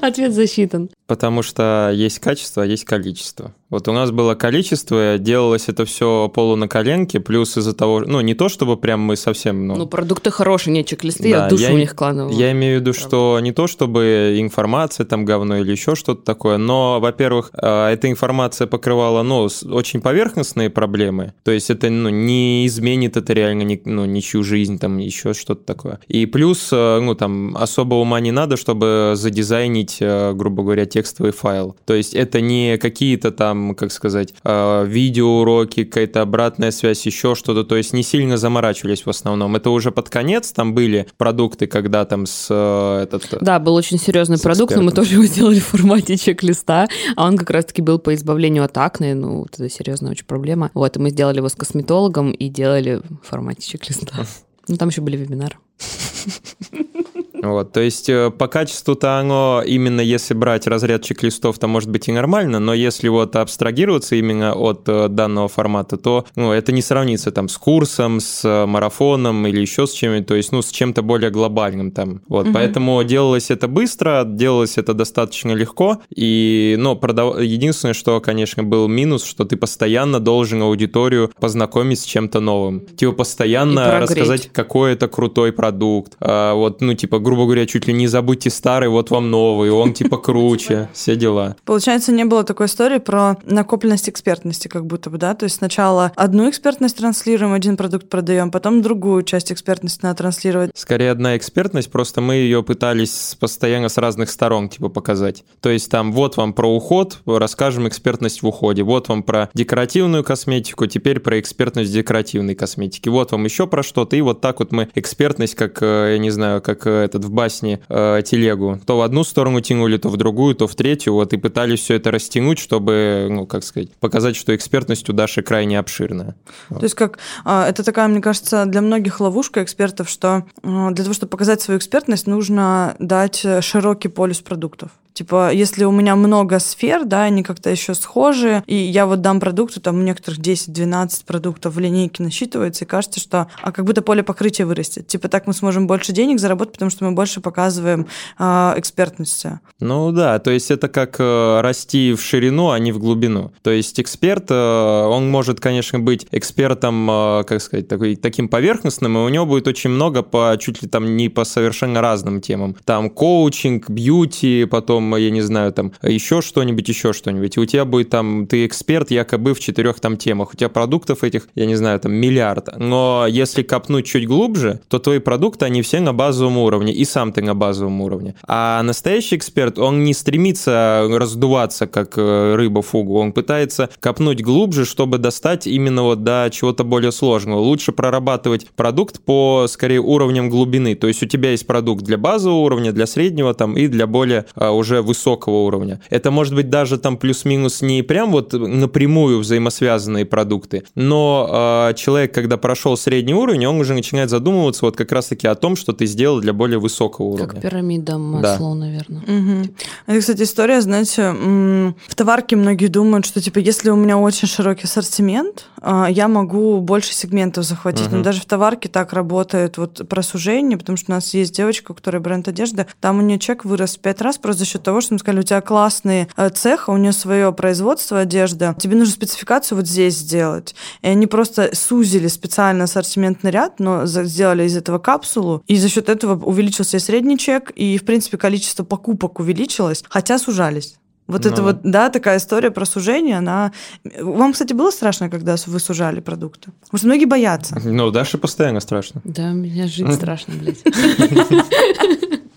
Ответ 0.00 0.32
засчитан. 0.32 0.90
Потому 1.06 1.42
что 1.42 1.92
есть 1.94 2.18
качество, 2.18 2.62
а 2.62 2.66
есть 2.66 2.84
количество. 2.84 3.54
Вот 3.72 3.88
у 3.88 3.92
нас 3.92 4.10
было 4.10 4.34
количество, 4.34 5.16
делалось 5.18 5.68
это 5.68 5.86
все 5.86 6.28
полу 6.28 6.56
на 6.56 6.68
коленке, 6.68 7.20
плюс 7.20 7.56
из-за 7.56 7.72
того, 7.74 8.00
ну, 8.06 8.20
не 8.20 8.34
то 8.34 8.50
чтобы 8.50 8.76
прям 8.76 9.00
мы 9.00 9.16
совсем, 9.16 9.66
ну, 9.66 9.74
Ну, 9.76 9.86
продукты 9.86 10.30
хорошие, 10.30 10.74
не 10.74 10.84
чек-листы, 10.84 11.22
Да, 11.32 11.44
я 11.44 11.48
душу 11.48 11.62
я- 11.64 11.72
у 11.72 11.78
них 11.78 11.92
вкладывала. 11.92 12.30
Я 12.30 12.52
имею 12.52 12.78
в 12.78 12.80
виду, 12.82 12.92
что 12.92 13.40
не 13.40 13.52
то 13.52 13.66
чтобы 13.66 14.36
информация 14.38 15.06
там 15.06 15.24
говно 15.24 15.56
или 15.56 15.70
еще 15.72 15.94
что-то 15.94 16.22
такое, 16.22 16.58
но, 16.58 17.00
во-первых, 17.00 17.50
э, 17.54 17.86
эта 17.94 18.10
информация 18.10 18.66
покрывала, 18.66 19.22
ну, 19.22 19.48
очень 19.70 20.02
поверхностные 20.02 20.68
проблемы, 20.68 21.32
то 21.42 21.50
есть 21.50 21.70
это, 21.70 21.88
ну, 21.88 22.10
не 22.10 22.66
изменит 22.66 23.16
это 23.16 23.32
реально 23.32 23.62
ни- 23.62 23.80
ну, 23.86 24.04
ничью 24.04 24.42
жизнь, 24.44 24.78
там, 24.78 24.98
еще 24.98 25.32
что-то 25.32 25.64
такое. 25.64 25.98
И 26.08 26.26
плюс, 26.26 26.68
э, 26.72 27.00
ну, 27.00 27.14
там, 27.14 27.56
особо 27.56 27.94
ума 27.94 28.20
не 28.20 28.32
надо, 28.32 28.58
чтобы 28.58 29.12
задизайнить, 29.16 29.96
э, 30.00 30.34
грубо 30.34 30.62
говоря, 30.62 30.84
текстовый 30.84 31.32
файл. 31.32 31.74
То 31.86 31.94
есть 31.94 32.12
это 32.14 32.42
не 32.42 32.76
какие-то 32.76 33.30
там, 33.30 33.61
как 33.74 33.92
сказать, 33.92 34.34
э, 34.44 34.86
видеоуроки, 34.86 35.84
какая-то 35.84 36.22
обратная 36.22 36.70
связь, 36.70 37.04
еще 37.06 37.34
что-то, 37.34 37.64
то 37.64 37.76
есть 37.76 37.92
не 37.92 38.02
сильно 38.02 38.36
заморачивались 38.36 39.06
в 39.06 39.10
основном. 39.10 39.56
Это 39.56 39.70
уже 39.70 39.90
под 39.90 40.08
конец 40.10 40.52
там 40.52 40.74
были 40.74 41.06
продукты, 41.16 41.66
когда 41.66 42.04
там 42.04 42.26
с 42.26 42.48
э, 42.50 43.02
этот... 43.04 43.42
Да, 43.42 43.58
был 43.58 43.74
очень 43.74 43.98
серьезный 43.98 44.38
продукт, 44.38 44.74
но 44.76 44.82
мы 44.82 44.92
тоже 44.92 45.14
его 45.14 45.24
сделали 45.32 45.60
в 45.60 45.66
формате 45.66 46.16
чек-листа, 46.16 46.88
а 47.16 47.26
он 47.26 47.36
как 47.36 47.50
раз-таки 47.50 47.82
был 47.82 47.98
по 47.98 48.14
избавлению 48.14 48.64
от 48.64 48.76
акне, 48.78 49.14
ну, 49.14 49.40
вот 49.40 49.54
это 49.54 49.68
серьезная 49.68 50.12
очень 50.12 50.26
проблема. 50.26 50.70
Вот, 50.74 50.96
и 50.96 51.00
мы 51.00 51.10
сделали 51.10 51.38
его 51.38 51.48
с 51.48 51.54
косметологом 51.54 52.32
и 52.32 52.48
делали 52.48 53.00
в 53.22 53.28
формате 53.28 53.66
чек-листа. 53.66 54.26
Ну, 54.68 54.76
там 54.76 54.90
еще 54.90 55.00
были 55.00 55.16
вебинары. 55.16 55.56
Вот, 57.42 57.72
то 57.72 57.80
есть 57.80 58.08
э, 58.08 58.30
по 58.30 58.46
качеству-то 58.46 59.18
оно, 59.18 59.62
именно 59.66 60.00
если 60.00 60.32
брать 60.34 60.66
разряд 60.66 61.02
чек-листов, 61.02 61.58
то 61.58 61.66
может 61.66 61.90
быть 61.90 62.08
и 62.08 62.12
нормально, 62.12 62.60
но 62.60 62.72
если 62.72 63.08
вот 63.08 63.34
абстрагироваться 63.36 64.14
именно 64.14 64.54
от 64.54 64.88
э, 64.88 65.08
данного 65.08 65.48
формата, 65.48 65.96
то 65.96 66.24
ну, 66.36 66.52
это 66.52 66.70
не 66.70 66.82
сравнится 66.82 67.32
там 67.32 67.48
с 67.48 67.58
курсом, 67.58 68.20
с 68.20 68.44
э, 68.44 68.66
марафоном 68.66 69.46
или 69.46 69.60
еще 69.60 69.86
с 69.86 69.92
чем-нибудь, 69.92 70.28
то 70.28 70.34
есть 70.36 70.52
ну 70.52 70.62
с 70.62 70.70
чем-то 70.70 71.02
более 71.02 71.30
глобальным 71.30 71.90
там. 71.90 72.22
Вот, 72.28 72.46
Мгм. 72.46 72.54
поэтому 72.54 73.02
делалось 73.02 73.50
это 73.50 73.66
быстро, 73.66 74.24
делалось 74.24 74.78
это 74.78 74.94
достаточно 74.94 75.52
легко, 75.52 76.00
и, 76.14 76.76
ну, 76.78 76.94
продав... 76.94 77.40
единственное, 77.40 77.94
что, 77.94 78.20
конечно, 78.20 78.62
был 78.62 78.86
минус, 78.86 79.24
что 79.24 79.44
ты 79.44 79.56
постоянно 79.56 80.20
должен 80.20 80.62
аудиторию 80.62 81.32
познакомить 81.40 81.98
с 82.00 82.04
чем-то 82.04 82.38
новым. 82.40 82.86
Типа 82.96 83.12
постоянно 83.12 84.00
рассказать, 84.00 84.50
какой 84.52 84.92
это 84.92 85.08
крутой 85.08 85.52
продукт. 85.52 86.14
А, 86.20 86.54
вот, 86.54 86.80
ну, 86.80 86.94
типа, 86.94 87.18
грубо 87.32 87.46
говоря, 87.46 87.64
чуть 87.64 87.86
ли 87.86 87.94
не 87.94 88.08
забудьте 88.08 88.50
старый, 88.50 88.90
вот 88.90 89.10
вам 89.10 89.30
новый, 89.30 89.70
он 89.70 89.94
типа 89.94 90.18
круче, 90.18 90.90
все 90.92 91.16
дела. 91.16 91.56
Получается, 91.64 92.12
не 92.12 92.26
было 92.26 92.44
такой 92.44 92.66
истории 92.66 92.98
про 92.98 93.38
накопленность 93.46 94.10
экспертности, 94.10 94.68
как 94.68 94.84
будто 94.84 95.08
бы, 95.08 95.16
да? 95.16 95.34
То 95.34 95.44
есть 95.44 95.56
сначала 95.56 96.12
одну 96.14 96.50
экспертность 96.50 96.98
транслируем, 96.98 97.54
один 97.54 97.78
продукт 97.78 98.10
продаем, 98.10 98.50
потом 98.50 98.82
другую 98.82 99.22
часть 99.22 99.50
экспертности 99.50 100.00
надо 100.02 100.18
транслировать. 100.18 100.72
Скорее 100.74 101.10
одна 101.10 101.38
экспертность, 101.38 101.90
просто 101.90 102.20
мы 102.20 102.34
ее 102.34 102.62
пытались 102.62 103.34
постоянно 103.40 103.88
с 103.88 103.96
разных 103.96 104.28
сторон 104.28 104.68
типа 104.68 104.90
показать. 104.90 105.42
То 105.62 105.70
есть 105.70 105.90
там 105.90 106.12
вот 106.12 106.36
вам 106.36 106.52
про 106.52 106.68
уход, 106.68 107.20
расскажем 107.24 107.88
экспертность 107.88 108.42
в 108.42 108.46
уходе, 108.46 108.82
вот 108.82 109.08
вам 109.08 109.22
про 109.22 109.48
декоративную 109.54 110.22
косметику, 110.22 110.86
теперь 110.86 111.18
про 111.18 111.40
экспертность 111.40 111.94
декоративной 111.94 112.54
косметике, 112.54 113.08
вот 113.08 113.32
вам 113.32 113.44
еще 113.44 113.66
про 113.66 113.82
что-то, 113.82 114.16
и 114.16 114.20
вот 114.20 114.42
так 114.42 114.58
вот 114.58 114.70
мы 114.70 114.90
экспертность, 114.94 115.54
как, 115.54 115.82
э, 115.82 116.10
я 116.12 116.18
не 116.18 116.28
знаю, 116.28 116.60
как 116.60 116.86
э, 116.86 116.90
этот 117.22 117.30
в 117.30 117.34
басне 117.34 117.80
э, 117.88 118.22
телегу, 118.24 118.80
то 118.84 118.98
в 118.98 119.02
одну 119.02 119.24
сторону 119.24 119.60
тянули, 119.60 119.96
то 119.96 120.08
в 120.08 120.16
другую, 120.16 120.54
то 120.54 120.66
в 120.66 120.74
третью, 120.74 121.14
вот 121.14 121.32
и 121.32 121.36
пытались 121.36 121.80
все 121.80 121.94
это 121.94 122.10
растянуть, 122.10 122.58
чтобы, 122.58 123.28
ну, 123.30 123.46
как 123.46 123.64
сказать, 123.64 123.90
показать, 123.96 124.36
что 124.36 124.54
экспертность 124.54 125.08
у 125.08 125.12
Даши 125.12 125.42
крайне 125.42 125.78
обширная. 125.78 126.34
То 126.68 126.82
есть 126.82 126.94
как 126.94 127.18
а, 127.44 127.66
это 127.68 127.82
такая, 127.84 128.08
мне 128.08 128.20
кажется, 128.20 128.64
для 128.66 128.80
многих 128.80 129.20
ловушка 129.20 129.62
экспертов, 129.62 130.08
что 130.08 130.44
а, 130.62 130.90
для 130.90 131.04
того, 131.04 131.14
чтобы 131.14 131.30
показать 131.30 131.60
свою 131.60 131.78
экспертность, 131.78 132.26
нужно 132.26 132.96
дать 132.98 133.44
э, 133.44 133.60
широкий 133.60 134.08
полюс 134.08 134.40
продуктов. 134.40 134.90
Типа, 135.14 135.52
если 135.52 135.84
у 135.84 135.90
меня 135.90 136.16
много 136.16 136.58
сфер, 136.58 137.04
да, 137.04 137.24
они 137.24 137.42
как-то 137.42 137.70
еще 137.70 137.94
схожи, 137.94 138.62
и 138.66 138.74
я 138.74 139.06
вот 139.06 139.20
дам 139.20 139.40
продукту, 139.40 139.80
там 139.80 139.98
у 139.98 140.02
некоторых 140.02 140.40
10-12 140.40 141.24
продуктов 141.26 141.74
в 141.74 141.78
линейке 141.78 142.22
насчитывается, 142.22 142.84
и 142.84 142.88
кажется, 142.88 143.20
что 143.20 143.48
а 143.60 143.72
как 143.72 143.84
будто 143.84 144.02
поле 144.02 144.22
покрытия 144.22 144.64
вырастет. 144.64 145.06
Типа, 145.06 145.28
так 145.28 145.46
мы 145.46 145.52
сможем 145.52 145.86
больше 145.86 146.12
денег 146.12 146.40
заработать, 146.40 146.74
потому 146.74 146.90
что 146.90 147.04
мы 147.04 147.12
больше 147.12 147.40
показываем 147.40 148.06
а, 148.38 148.74
экспертности. 148.76 149.60
Ну 149.80 150.12
да, 150.12 150.38
то 150.38 150.50
есть 150.50 150.70
это 150.70 150.88
как 150.88 151.16
э, 151.18 151.60
расти 151.60 152.14
в 152.14 152.22
ширину, 152.22 152.70
а 152.70 152.78
не 152.78 152.92
в 152.92 152.98
глубину. 152.98 153.52
То 153.62 153.70
есть 153.70 154.00
эксперт, 154.00 154.50
э, 154.50 154.54
он 154.54 155.28
может, 155.28 155.60
конечно, 155.60 155.98
быть 155.98 156.26
экспертом, 156.30 157.10
э, 157.10 157.44
как 157.44 157.60
сказать, 157.60 157.88
такой, 157.88 158.16
таким 158.16 158.48
поверхностным, 158.48 159.18
и 159.18 159.20
у 159.20 159.28
него 159.28 159.44
будет 159.46 159.66
очень 159.68 159.90
много 159.90 160.22
по 160.22 160.56
чуть 160.58 160.82
ли 160.82 160.88
там 160.88 161.16
не 161.16 161.28
по 161.28 161.44
совершенно 161.44 162.00
разным 162.00 162.40
темам. 162.40 162.76
Там 162.84 163.10
коучинг, 163.10 163.90
бьюти, 163.90 164.66
потом, 164.70 165.01
я 165.16 165.30
не 165.30 165.40
знаю, 165.40 165.72
там 165.72 165.92
еще 166.02 166.40
что-нибудь, 166.40 166.88
еще 166.88 167.12
что-нибудь. 167.12 167.56
И 167.56 167.60
у 167.60 167.66
тебя 167.66 167.84
будет 167.84 168.10
там, 168.10 168.46
ты 168.46 168.66
эксперт 168.66 169.10
якобы 169.10 169.54
в 169.54 169.60
четырех 169.60 170.00
там 170.00 170.16
темах. 170.16 170.54
У 170.54 170.56
тебя 170.56 170.68
продуктов 170.68 171.24
этих, 171.24 171.48
я 171.54 171.66
не 171.66 171.74
знаю, 171.74 172.00
там 172.00 172.12
миллиард. 172.12 172.78
Но 172.78 173.26
если 173.28 173.62
копнуть 173.62 174.06
чуть 174.06 174.26
глубже, 174.26 174.80
то 174.88 174.98
твои 174.98 175.18
продукты, 175.18 175.64
они 175.64 175.82
все 175.82 176.00
на 176.00 176.12
базовом 176.12 176.58
уровне, 176.58 176.92
и 176.92 177.04
сам 177.04 177.32
ты 177.32 177.42
на 177.42 177.54
базовом 177.54 178.00
уровне. 178.00 178.34
А 178.46 178.82
настоящий 178.82 179.36
эксперт, 179.36 179.78
он 179.78 180.04
не 180.04 180.14
стремится 180.14 181.08
раздуваться, 181.10 181.86
как 181.86 182.16
э, 182.16 182.54
рыба 182.54 182.82
фугу, 182.82 183.18
он 183.18 183.32
пытается 183.32 183.88
копнуть 184.00 184.42
глубже, 184.42 184.84
чтобы 184.84 185.18
достать 185.18 185.66
именно 185.66 186.02
вот 186.02 186.24
до 186.24 186.48
чего-то 186.52 186.84
более 186.84 187.12
сложного. 187.12 187.60
Лучше 187.60 187.92
прорабатывать 187.92 188.66
продукт 188.76 189.20
по, 189.24 189.66
скорее, 189.68 190.00
уровням 190.00 190.50
глубины. 190.50 190.94
То 190.94 191.08
есть 191.08 191.22
у 191.22 191.26
тебя 191.26 191.50
есть 191.50 191.66
продукт 191.66 192.02
для 192.04 192.18
базового 192.18 192.60
уровня, 192.60 192.92
для 192.92 193.06
среднего 193.06 193.54
там 193.54 193.76
и 193.76 193.86
для 193.86 194.06
более 194.06 194.46
а, 194.54 194.72
уже 194.72 194.91
высокого 195.00 195.62
уровня. 195.64 196.00
Это 196.10 196.30
может 196.30 196.54
быть 196.54 196.68
даже 196.68 196.98
там 196.98 197.16
плюс-минус 197.16 197.80
не 197.82 198.02
прям 198.02 198.32
вот 198.32 198.52
напрямую 198.52 199.38
взаимосвязанные 199.38 200.26
продукты, 200.26 200.82
но 200.94 201.48
а, 201.50 201.92
человек, 201.94 202.34
когда 202.34 202.56
прошел 202.56 202.96
средний 202.96 203.34
уровень, 203.34 203.66
он 203.66 203.80
уже 203.80 203.94
начинает 203.94 204.28
задумываться 204.30 204.84
вот 204.84 204.96
как 204.96 205.12
раз-таки 205.12 205.46
о 205.46 205.54
том, 205.54 205.76
что 205.76 205.92
ты 205.92 206.06
сделал 206.06 206.40
для 206.40 206.52
более 206.52 206.78
высокого 206.78 207.26
уровня. 207.26 207.46
Как 207.46 207.62
пирамида 207.62 208.18
Маслоу, 208.18 208.74
наверное. 208.74 209.22
Мгм. 209.26 209.70
Это, 210.06 210.20
кстати, 210.20 210.42
история, 210.42 210.80
знаете, 210.80 211.30
в 211.32 212.14
товарке 212.14 212.56
многие 212.56 212.88
думают, 212.88 213.24
что, 213.26 213.40
типа, 213.40 213.58
если 213.58 213.90
у 213.90 213.96
меня 213.96 214.18
очень 214.18 214.48
широкий 214.48 214.84
ассортимент, 214.84 215.66
а, 215.80 216.08
я 216.10 216.28
могу 216.28 216.80
больше 216.80 217.12
сегментов 217.14 217.64
захватить. 217.64 218.10
Но 218.10 218.16
Мгм. 218.18 218.22
даже 218.22 218.40
в 218.40 218.44
товарке 218.44 218.88
так 218.88 219.12
работает 219.12 219.78
вот 219.78 220.08
про 220.08 220.22
сужение, 220.22 220.78
потому 220.78 220.96
что 220.96 221.12
у 221.12 221.14
нас 221.14 221.34
есть 221.34 221.54
девочка, 221.54 221.92
у 221.92 221.94
которой 221.94 222.20
бренд 222.20 222.48
одежды, 222.48 222.86
там 223.00 223.18
у 223.18 223.22
нее 223.22 223.38
чек 223.38 223.64
вырос 223.64 223.96
в 223.96 224.00
пять 224.00 224.20
раз 224.20 224.38
просто 224.38 224.60
за 224.60 224.66
счет 224.66 224.81
того, 224.82 225.00
что 225.00 225.14
мы 225.14 225.18
сказали, 225.18 225.40
у 225.40 225.44
тебя 225.44 225.60
классный 225.60 226.28
э, 226.36 226.48
цех, 226.50 226.88
а 226.88 226.92
у 226.92 226.96
нее 226.96 227.12
свое 227.12 227.52
производство 227.52 228.20
одежды, 228.20 228.74
тебе 228.78 228.96
нужно 228.96 229.12
спецификацию 229.12 229.78
вот 229.78 229.86
здесь 229.86 230.16
сделать. 230.18 230.74
И 231.02 231.08
они 231.08 231.26
просто 231.26 231.70
сузили 231.74 232.28
специально 232.28 232.84
ассортиментный 232.84 233.50
ряд, 233.50 233.80
но 233.80 234.06
сделали 234.06 234.64
из 234.64 234.76
этого 234.76 234.98
капсулу, 234.98 235.62
и 235.66 235.76
за 235.76 235.88
счет 235.88 236.08
этого 236.08 236.42
увеличился 236.44 236.96
и 236.96 237.00
средний 237.00 237.38
чек, 237.38 237.70
и, 237.70 237.98
в 237.98 238.04
принципе, 238.04 238.36
количество 238.36 238.84
покупок 238.84 239.40
увеличилось, 239.40 240.04
хотя 240.08 240.38
сужались. 240.38 240.96
Вот 241.28 241.46
это 241.46 241.62
Ну. 241.62 241.68
вот, 241.68 241.82
да, 241.82 242.10
такая 242.10 242.38
история 242.38 242.70
про 242.70 242.84
сужение, 242.84 243.38
она... 243.38 243.72
Вам, 244.20 244.52
кстати, 244.52 244.72
было 244.72 244.90
страшно, 244.90 245.30
когда 245.30 245.56
вы 245.66 245.80
сужали 245.80 246.20
продукты? 246.20 246.72
Потому 246.82 246.98
что 246.98 247.06
многие 247.06 247.24
боятся. 247.26 247.80
Ну, 247.84 248.10
Даше 248.10 248.38
постоянно 248.38 248.80
страшно. 248.80 249.20
Да, 249.24 249.50
мне 249.50 249.86
жить 249.86 250.12
страшно, 250.14 250.54
блядь. 250.54 250.82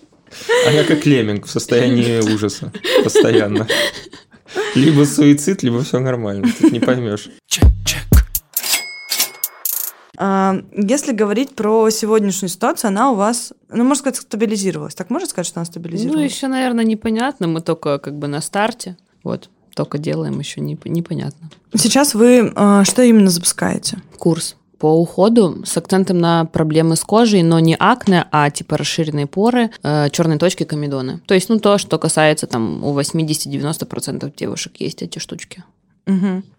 А 0.68 0.72
я 0.72 0.84
как 0.84 1.06
леминг 1.06 1.46
в 1.46 1.50
состоянии 1.50 2.20
ужаса 2.34 2.72
постоянно. 3.04 3.68
Либо 4.76 5.06
суицид, 5.06 5.64
либо 5.64 5.84
все 5.84 6.00
нормально. 6.00 6.48
Тут 6.60 6.72
не 6.72 6.80
поймешь. 6.80 7.30
чек, 7.48 7.66
чек, 7.86 8.04
А, 10.18 10.62
Если 10.72 11.12
говорить 11.12 11.56
про 11.56 11.90
сегодняшнюю 11.90 12.50
ситуацию, 12.50 12.90
она 12.90 13.12
у 13.12 13.16
вас, 13.16 13.54
ну, 13.70 13.84
можно 13.84 13.96
сказать, 13.96 14.18
стабилизировалась. 14.18 14.96
Так 14.96 15.10
можно 15.10 15.28
сказать, 15.28 15.48
что 15.48 15.60
она 15.60 15.66
Ну, 15.68 15.72
стабилизировалась? 15.72 16.32
еще, 16.32 16.48
наверное, 16.48 16.86
непонятно. 16.86 17.48
Мы 17.48 17.62
только 17.62 18.00
как 18.00 18.18
бы 18.18 18.28
на 18.28 18.42
старте. 18.42 18.98
Вот, 19.24 19.50
только 19.76 19.98
делаем, 19.98 20.40
еще 20.40 20.62
не, 20.62 20.78
непонятно. 20.86 21.50
Сейчас 21.76 22.14
вы 22.14 22.52
а, 22.56 22.86
что 22.86 23.02
именно 23.02 23.30
запускаете? 23.30 23.98
Курс 24.18 24.56
по 24.78 25.00
уходу 25.00 25.64
с 25.66 25.78
акцентом 25.78 26.18
на 26.20 26.46
проблемы 26.46 26.96
с 26.96 27.02
кожей, 27.04 27.44
но 27.44 27.60
не 27.60 27.76
акне, 27.80 28.26
а 28.32 28.50
типа 28.50 28.78
расширенные 28.78 29.26
поры, 29.28 29.72
э, 29.84 30.10
черные 30.10 30.38
точки, 30.38 30.64
комедоны. 30.64 31.22
То 31.26 31.34
есть, 31.34 31.50
ну, 31.50 31.60
то, 31.60 31.78
что 31.78 31.98
касается 31.98 32.48
там 32.48 32.84
у 32.84 32.94
80-90% 32.94 34.34
девушек 34.36 34.74
есть 34.78 35.02
эти 35.02 35.20
штучки. 35.20 35.64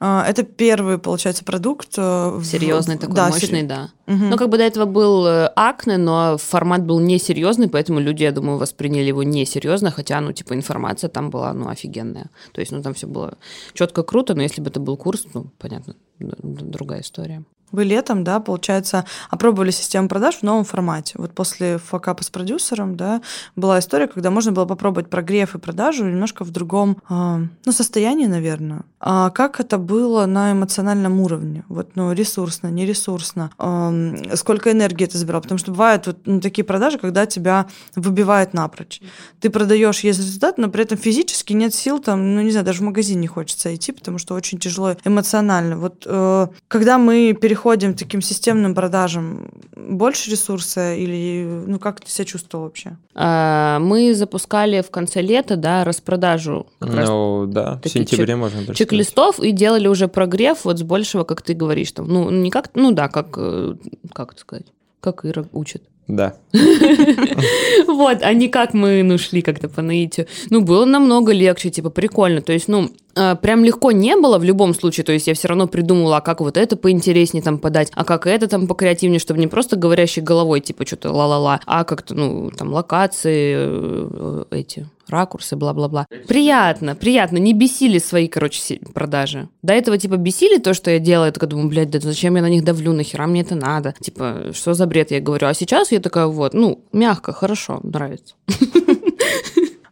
А, 0.01 0.25
Это 0.29 0.43
первый, 0.43 0.99
получается, 0.99 1.45
продукт. 1.45 1.91
э, 1.97 2.41
Серьезный 2.43 2.99
такой, 2.99 3.15
да, 3.15 3.29
мощный, 3.29 3.61
сери- 3.61 3.67
да. 3.67 3.91
Мгм. 4.09 4.31
Ну, 4.31 4.37
как 4.37 4.49
бы 4.49 4.59
до 4.59 4.65
этого 4.65 4.87
был 4.87 5.25
э, 5.25 5.47
акне, 5.55 5.99
но 5.99 6.37
формат 6.37 6.83
был 6.85 6.99
несерьезный, 6.99 7.69
поэтому 7.69 8.01
люди, 8.01 8.25
я 8.25 8.33
думаю, 8.33 8.59
восприняли 8.59 9.05
его 9.07 9.23
несерьезно, 9.23 9.93
хотя, 9.93 10.21
ну, 10.21 10.33
типа, 10.33 10.55
информация 10.55 11.09
там 11.09 11.31
была, 11.31 11.53
ну, 11.53 11.69
офигенная. 11.69 12.29
То 12.53 12.61
есть, 12.61 12.73
ну, 12.73 12.83
там 12.83 12.95
все 12.95 13.07
было 13.07 13.35
четко, 13.73 14.03
круто, 14.03 14.35
но 14.35 14.43
если 14.43 14.61
бы 14.61 14.69
это 14.71 14.81
был 14.81 14.97
курс, 14.97 15.25
ну, 15.33 15.47
понятно, 15.59 15.95
другая 16.19 17.03
история. 17.03 17.45
Вы 17.73 17.85
летом, 17.85 18.23
да, 18.23 18.39
получается, 18.41 19.05
опробовали 19.29 19.71
систему 19.71 20.09
продаж 20.09 20.37
в 20.37 20.43
новом 20.43 20.65
формате. 20.65 21.15
Вот 21.19 21.33
после 21.33 21.79
факапа 21.79 22.23
с 22.23 22.31
продюсером, 22.31 22.97
да, 22.97 23.21
была 23.57 23.81
история, 23.81 24.07
когда 24.07 24.31
можно 24.31 24.53
было 24.53 24.67
попробовать 24.67 25.11
прогрев 25.11 25.55
и 25.55 25.59
продажу 25.59 26.05
немножко 26.05 26.45
в 26.45 26.51
другом, 26.51 26.99
а, 27.09 27.41
ну, 27.65 27.73
состоянии, 27.73 28.27
наверное. 28.27 28.83
А 29.01 29.31
как 29.31 29.61
это 29.61 29.79
было 29.79 30.27
на 30.27 30.53
эмоциональном 30.53 31.21
уровне? 31.21 31.65
Вот, 31.69 31.91
ну, 31.97 32.13
ресурсно, 32.13 32.69
нересурсно. 32.69 33.51
Ам, 33.59 34.17
сколько 34.37 34.71
энергии 34.71 35.05
это 35.05 35.19
забирало? 35.19 35.43
Потому 35.43 35.59
что 35.59 35.73
бывают 35.73 36.07
вот 36.07 36.19
ну, 36.25 36.41
такие 36.41 36.65
продажи, 36.65 36.99
когда 36.99 37.27
тебя 37.27 37.67
выбивает 37.97 38.55
напрочь. 38.55 39.01
Ты 39.41 39.51
продаешь, 39.51 40.01
есть 40.01 40.21
результат, 40.21 40.57
но 40.57 40.69
при 40.69 40.85
этом 40.85 40.99
физически 40.99 41.53
нет 41.53 41.75
сил, 41.75 41.99
там, 41.99 42.37
ну, 42.37 42.43
не 42.43 42.53
знаю, 42.53 42.65
даже 42.65 42.81
в 42.81 42.85
магазин 42.85 43.21
не 43.21 43.27
хочется 43.27 43.75
идти, 43.75 43.93
потому 43.93 44.19
что 44.19 44.35
очень 44.35 44.59
тяжело 44.59 44.97
эмоционально. 45.05 45.77
Вот 45.77 46.05
э, 46.07 46.47
когда 46.69 46.99
мы 46.99 47.33
переходим 47.33 47.56
к 47.57 47.99
таким 47.99 48.23
системным 48.23 48.75
продажам, 48.75 49.51
больше 49.75 50.31
ресурса 50.31 50.95
или, 50.95 51.45
ну, 51.67 51.79
как 51.79 52.01
ты 52.01 52.11
себя 52.11 52.25
чувствовал 52.25 52.65
вообще? 52.65 52.97
А, 53.15 53.79
Мы 53.81 54.15
запускали 54.15 54.83
в 54.83 54.91
конце 54.91 55.23
лета, 55.23 55.57
да, 55.57 55.85
распродажу 55.85 56.67
как 56.79 56.95
раз 56.95 57.09
Ну, 57.09 57.47
да, 57.47 57.81
в 57.83 57.89
сентябре 57.89 58.37
можно 58.37 58.59
представить. 58.59 58.79
чек-листов 58.79 59.41
и 59.41 59.53
делали 59.53 59.89
уже 59.89 60.09
прогрев 60.09 60.65
вот 60.65 60.79
с 60.79 60.83
большего, 60.83 61.25
как 61.25 61.43
ты 61.43 61.55
говоришь, 61.55 61.93
там, 61.93 62.09
ну, 62.09 62.31
не 62.31 62.51
как, 62.51 62.71
ну 62.75 62.93
да, 62.93 63.09
как, 63.09 63.35
э, 63.37 63.75
как 64.13 64.33
это 64.33 64.41
сказать, 64.41 64.67
как 65.01 65.25
Ира 65.25 65.45
учит. 65.53 65.83
Да. 66.09 66.37
Вот, 67.87 68.19
а 68.23 68.33
не 68.33 68.49
как 68.49 68.75
мы, 68.75 69.03
ну, 69.03 69.19
шли 69.19 69.43
как-то 69.43 69.69
по 69.69 69.83
наитию. 69.83 70.27
Ну, 70.51 70.61
было 70.61 70.85
намного 70.85 71.33
легче, 71.33 71.71
типа, 71.71 71.91
прикольно. 71.91 72.43
То 72.43 72.53
есть, 72.53 72.69
ну, 72.69 72.91
э, 73.15 73.37
прям 73.37 73.65
легко 73.65 73.91
не 73.93 74.17
было 74.17 74.39
в 74.39 74.45
любом 74.45 74.75
случае. 74.75 75.05
То 75.05 75.13
есть 75.13 75.27
я 75.27 75.35
все 75.35 75.49
равно 75.49 75.67
придумала, 75.67 76.19
а 76.19 76.21
как 76.21 76.41
вот 76.41 76.57
это 76.57 76.77
поинтереснее 76.77 77.43
там 77.43 77.59
подать, 77.59 77.91
а 77.95 78.05
как 78.05 78.27
это 78.27 78.49
там 78.49 78.67
покреативнее, 78.67 79.19
чтобы 79.19 79.41
не 79.41 79.47
просто 79.47 79.77
говорящей 79.77 80.23
головой, 80.23 80.61
типа, 80.61 80.87
что-то 80.87 81.13
ла-ла-ла, 81.13 81.61
а 81.67 81.85
как-то, 81.85 82.15
ну, 82.15 82.51
там, 82.51 82.73
локации, 82.73 83.55
э, 83.57 84.45
эти, 84.51 84.87
ракурсы, 85.09 85.57
бла-бла-бла. 85.57 86.07
Приятно, 86.29 86.95
приятно. 86.95 87.39
Не 87.39 87.53
бесили 87.53 87.99
свои, 87.99 88.29
короче, 88.29 88.81
продажи. 88.95 89.49
До 89.63 89.73
этого, 89.73 89.99
типа, 89.99 90.17
бесили 90.17 90.59
то, 90.59 90.75
что 90.75 90.91
я 90.91 90.99
делаю. 90.99 91.27
Я 91.27 91.33
такая 91.33 91.51
думаю, 91.51 91.69
блядь, 91.69 91.91
да 91.91 92.01
зачем 92.01 92.37
я 92.37 92.43
на 92.43 92.49
них 92.49 92.65
давлю, 92.65 92.93
нахера 92.93 93.27
мне 93.27 93.43
это 93.43 93.55
надо? 93.55 93.95
Типа, 94.01 94.53
что 94.53 94.75
за 94.75 94.87
бред 94.87 95.11
я 95.11 95.21
говорю? 95.21 95.47
А 95.47 95.55
сейчас 95.55 95.93
я 95.93 96.01
такая, 96.01 96.27
вот, 96.27 96.55
ну, 96.55 96.85
мягко, 96.93 97.33
хорошо, 97.33 97.81
нравится. 97.83 98.35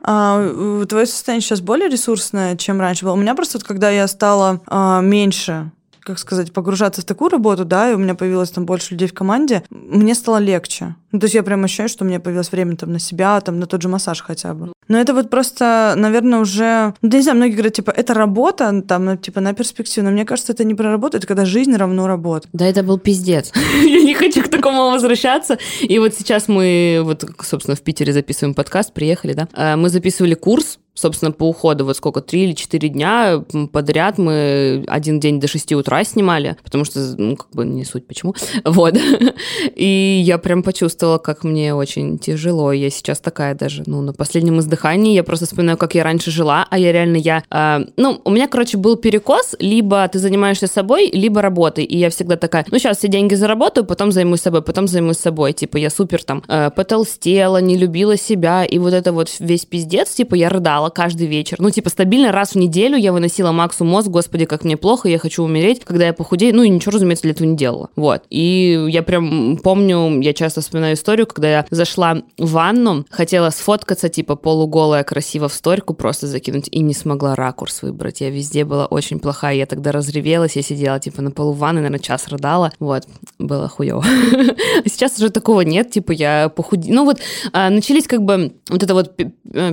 А, 0.06 0.38
э, 0.38 0.84
твое 0.86 1.06
состояние 1.06 1.40
сейчас 1.40 1.62
более 1.62 1.88
ресурсное, 1.88 2.56
чем 2.56 2.78
раньше 2.78 3.06
было? 3.06 3.14
У 3.14 3.16
меня 3.16 3.34
просто, 3.34 3.56
вот, 3.56 3.66
когда 3.66 3.88
я 3.88 4.06
стала 4.06 4.60
а, 4.66 5.00
меньше 5.00 5.70
как 6.04 6.18
сказать, 6.18 6.52
погружаться 6.52 7.00
в 7.00 7.04
такую 7.04 7.30
работу, 7.30 7.64
да, 7.64 7.90
и 7.90 7.94
у 7.94 7.98
меня 7.98 8.14
появилось 8.14 8.50
там 8.50 8.66
больше 8.66 8.92
людей 8.92 9.08
в 9.08 9.14
команде, 9.14 9.64
мне 9.70 10.14
стало 10.14 10.36
легче. 10.36 10.96
Ну, 11.12 11.18
то 11.18 11.24
есть 11.24 11.34
я 11.34 11.42
прям 11.42 11.64
ощущаю, 11.64 11.88
что 11.88 12.04
у 12.04 12.08
меня 12.08 12.20
появилось 12.20 12.52
время 12.52 12.76
там 12.76 12.92
на 12.92 12.98
себя, 12.98 13.40
там 13.40 13.58
на 13.58 13.66
тот 13.66 13.80
же 13.82 13.88
массаж 13.88 14.20
хотя 14.20 14.52
бы. 14.52 14.72
Но 14.88 14.98
это 14.98 15.14
вот 15.14 15.30
просто, 15.30 15.94
наверное, 15.96 16.40
уже... 16.40 16.94
Ну, 17.02 17.08
я 17.10 17.18
не 17.18 17.22
знаю, 17.22 17.36
многие 17.36 17.52
говорят, 17.52 17.74
типа, 17.74 17.90
это 17.90 18.14
работа, 18.14 18.82
там, 18.82 19.04
ну, 19.04 19.16
типа, 19.16 19.40
на 19.40 19.54
перспективу. 19.54 20.06
Но 20.06 20.12
мне 20.12 20.24
кажется, 20.24 20.52
это 20.52 20.64
не 20.64 20.74
про 20.74 20.90
работу, 20.90 21.16
это 21.16 21.26
когда 21.26 21.44
жизнь 21.44 21.74
равно 21.74 22.06
работа. 22.06 22.48
Да, 22.52 22.66
это 22.66 22.82
был 22.82 22.98
пиздец. 22.98 23.52
Я 23.82 24.02
не 24.02 24.14
хочу 24.14 24.42
к 24.42 24.48
такому 24.48 24.90
возвращаться. 24.90 25.58
И 25.80 25.98
вот 25.98 26.14
сейчас 26.14 26.48
мы, 26.48 27.00
вот, 27.02 27.24
собственно, 27.42 27.76
в 27.76 27.82
Питере 27.82 28.12
записываем 28.12 28.54
подкаст, 28.54 28.92
приехали, 28.92 29.32
да. 29.32 29.48
А, 29.54 29.76
Мы 29.76 29.88
записывали 29.88 30.34
курс 30.34 30.78
собственно, 30.94 31.32
по 31.32 31.48
уходу, 31.48 31.84
вот 31.84 31.96
сколько, 31.96 32.20
три 32.20 32.44
или 32.44 32.52
четыре 32.52 32.88
дня 32.88 33.44
подряд 33.72 34.16
мы 34.16 34.84
один 34.86 35.20
день 35.20 35.40
до 35.40 35.48
6 35.48 35.72
утра 35.72 36.04
снимали, 36.04 36.56
потому 36.62 36.84
что, 36.84 37.00
ну, 37.18 37.36
как 37.36 37.50
бы 37.50 37.64
не 37.64 37.84
суть 37.84 38.06
почему, 38.06 38.34
вот. 38.64 38.96
И 39.74 40.22
я 40.24 40.38
прям 40.38 40.62
почувствовала, 40.62 41.18
как 41.18 41.44
мне 41.44 41.74
очень 41.74 42.18
тяжело. 42.18 42.72
Я 42.72 42.90
сейчас 42.90 43.20
такая 43.20 43.54
даже, 43.54 43.82
ну, 43.86 44.00
на 44.00 44.12
последнем 44.12 44.60
издыхании, 44.74 45.14
я 45.14 45.24
просто 45.24 45.46
вспоминаю, 45.46 45.78
как 45.78 45.94
я 45.94 46.04
раньше 46.04 46.30
жила, 46.30 46.66
а 46.70 46.78
я 46.78 46.92
реально, 46.92 47.16
я, 47.16 47.42
э, 47.50 47.84
ну, 47.96 48.20
у 48.24 48.30
меня, 48.30 48.48
короче, 48.48 48.76
был 48.76 48.96
перекос, 48.96 49.54
либо 49.58 50.06
ты 50.08 50.18
занимаешься 50.18 50.66
собой, 50.66 51.10
либо 51.12 51.42
работой, 51.42 51.84
и 51.84 51.96
я 51.96 52.10
всегда 52.10 52.36
такая, 52.36 52.64
ну, 52.70 52.78
сейчас 52.78 52.98
все 52.98 53.08
деньги 53.08 53.34
заработаю, 53.34 53.86
потом 53.86 54.12
займусь 54.12 54.40
собой, 54.40 54.62
потом 54.62 54.88
займусь 54.88 55.18
собой, 55.18 55.52
типа, 55.52 55.76
я 55.76 55.90
супер 55.90 56.22
там 56.22 56.42
э, 56.48 56.70
потолстела, 56.70 57.60
не 57.60 57.76
любила 57.76 58.16
себя, 58.16 58.64
и 58.64 58.78
вот 58.78 58.92
это 58.92 59.12
вот 59.12 59.28
весь 59.38 59.64
пиздец, 59.64 60.10
типа, 60.10 60.34
я 60.34 60.48
рыдала 60.48 60.90
каждый 60.90 61.26
вечер. 61.26 61.56
Ну, 61.60 61.70
типа, 61.70 61.90
стабильно 61.90 62.32
раз 62.32 62.52
в 62.52 62.56
неделю 62.56 62.96
я 62.96 63.12
выносила 63.12 63.52
Максу 63.52 63.84
мозг, 63.84 64.08
господи, 64.08 64.44
как 64.44 64.64
мне 64.64 64.76
плохо, 64.76 65.08
я 65.08 65.18
хочу 65.18 65.42
умереть, 65.44 65.84
когда 65.84 66.06
я 66.06 66.12
похудею. 66.12 66.54
Ну, 66.54 66.62
и 66.62 66.68
ничего, 66.68 66.92
разумеется, 66.92 67.22
для 67.22 67.32
этого 67.32 67.46
не 67.46 67.56
делала. 67.56 67.90
Вот. 67.96 68.22
И 68.30 68.86
я 68.88 69.02
прям 69.02 69.58
помню, 69.58 70.20
я 70.20 70.32
часто 70.32 70.60
вспоминаю 70.60 70.94
историю, 70.94 71.26
когда 71.26 71.50
я 71.50 71.66
зашла 71.70 72.22
в 72.38 72.50
ванну, 72.52 73.04
хотела 73.10 73.50
сфоткаться, 73.50 74.08
типа, 74.08 74.36
полуголая, 74.64 75.04
красиво 75.04 75.48
в 75.48 75.52
сторьку 75.52 75.94
просто 75.94 76.26
закинуть, 76.26 76.68
и 76.70 76.80
не 76.80 76.94
смогла 76.94 77.34
ракурс 77.34 77.82
выбрать. 77.82 78.20
Я 78.20 78.30
везде 78.30 78.64
была 78.64 78.86
очень 78.86 79.18
плохая. 79.18 79.56
Я 79.56 79.66
тогда 79.66 79.92
разревелась, 79.92 80.56
я 80.56 80.62
сидела, 80.62 80.98
типа, 80.98 81.22
на 81.22 81.30
полу 81.30 81.52
ванны, 81.52 81.80
наверное, 81.80 81.98
час 81.98 82.28
рыдала. 82.28 82.72
Вот. 82.80 83.04
Было 83.38 83.68
хуево. 83.68 84.02
Сейчас 84.86 85.18
уже 85.18 85.30
такого 85.30 85.60
нет, 85.62 85.90
типа, 85.90 86.12
я 86.12 86.48
похудела. 86.48 86.94
Ну, 86.94 87.04
вот 87.04 87.18
а, 87.52 87.70
начались 87.70 88.06
как 88.06 88.22
бы 88.22 88.52
вот 88.70 88.82
эта 88.82 88.94
вот 88.94 89.16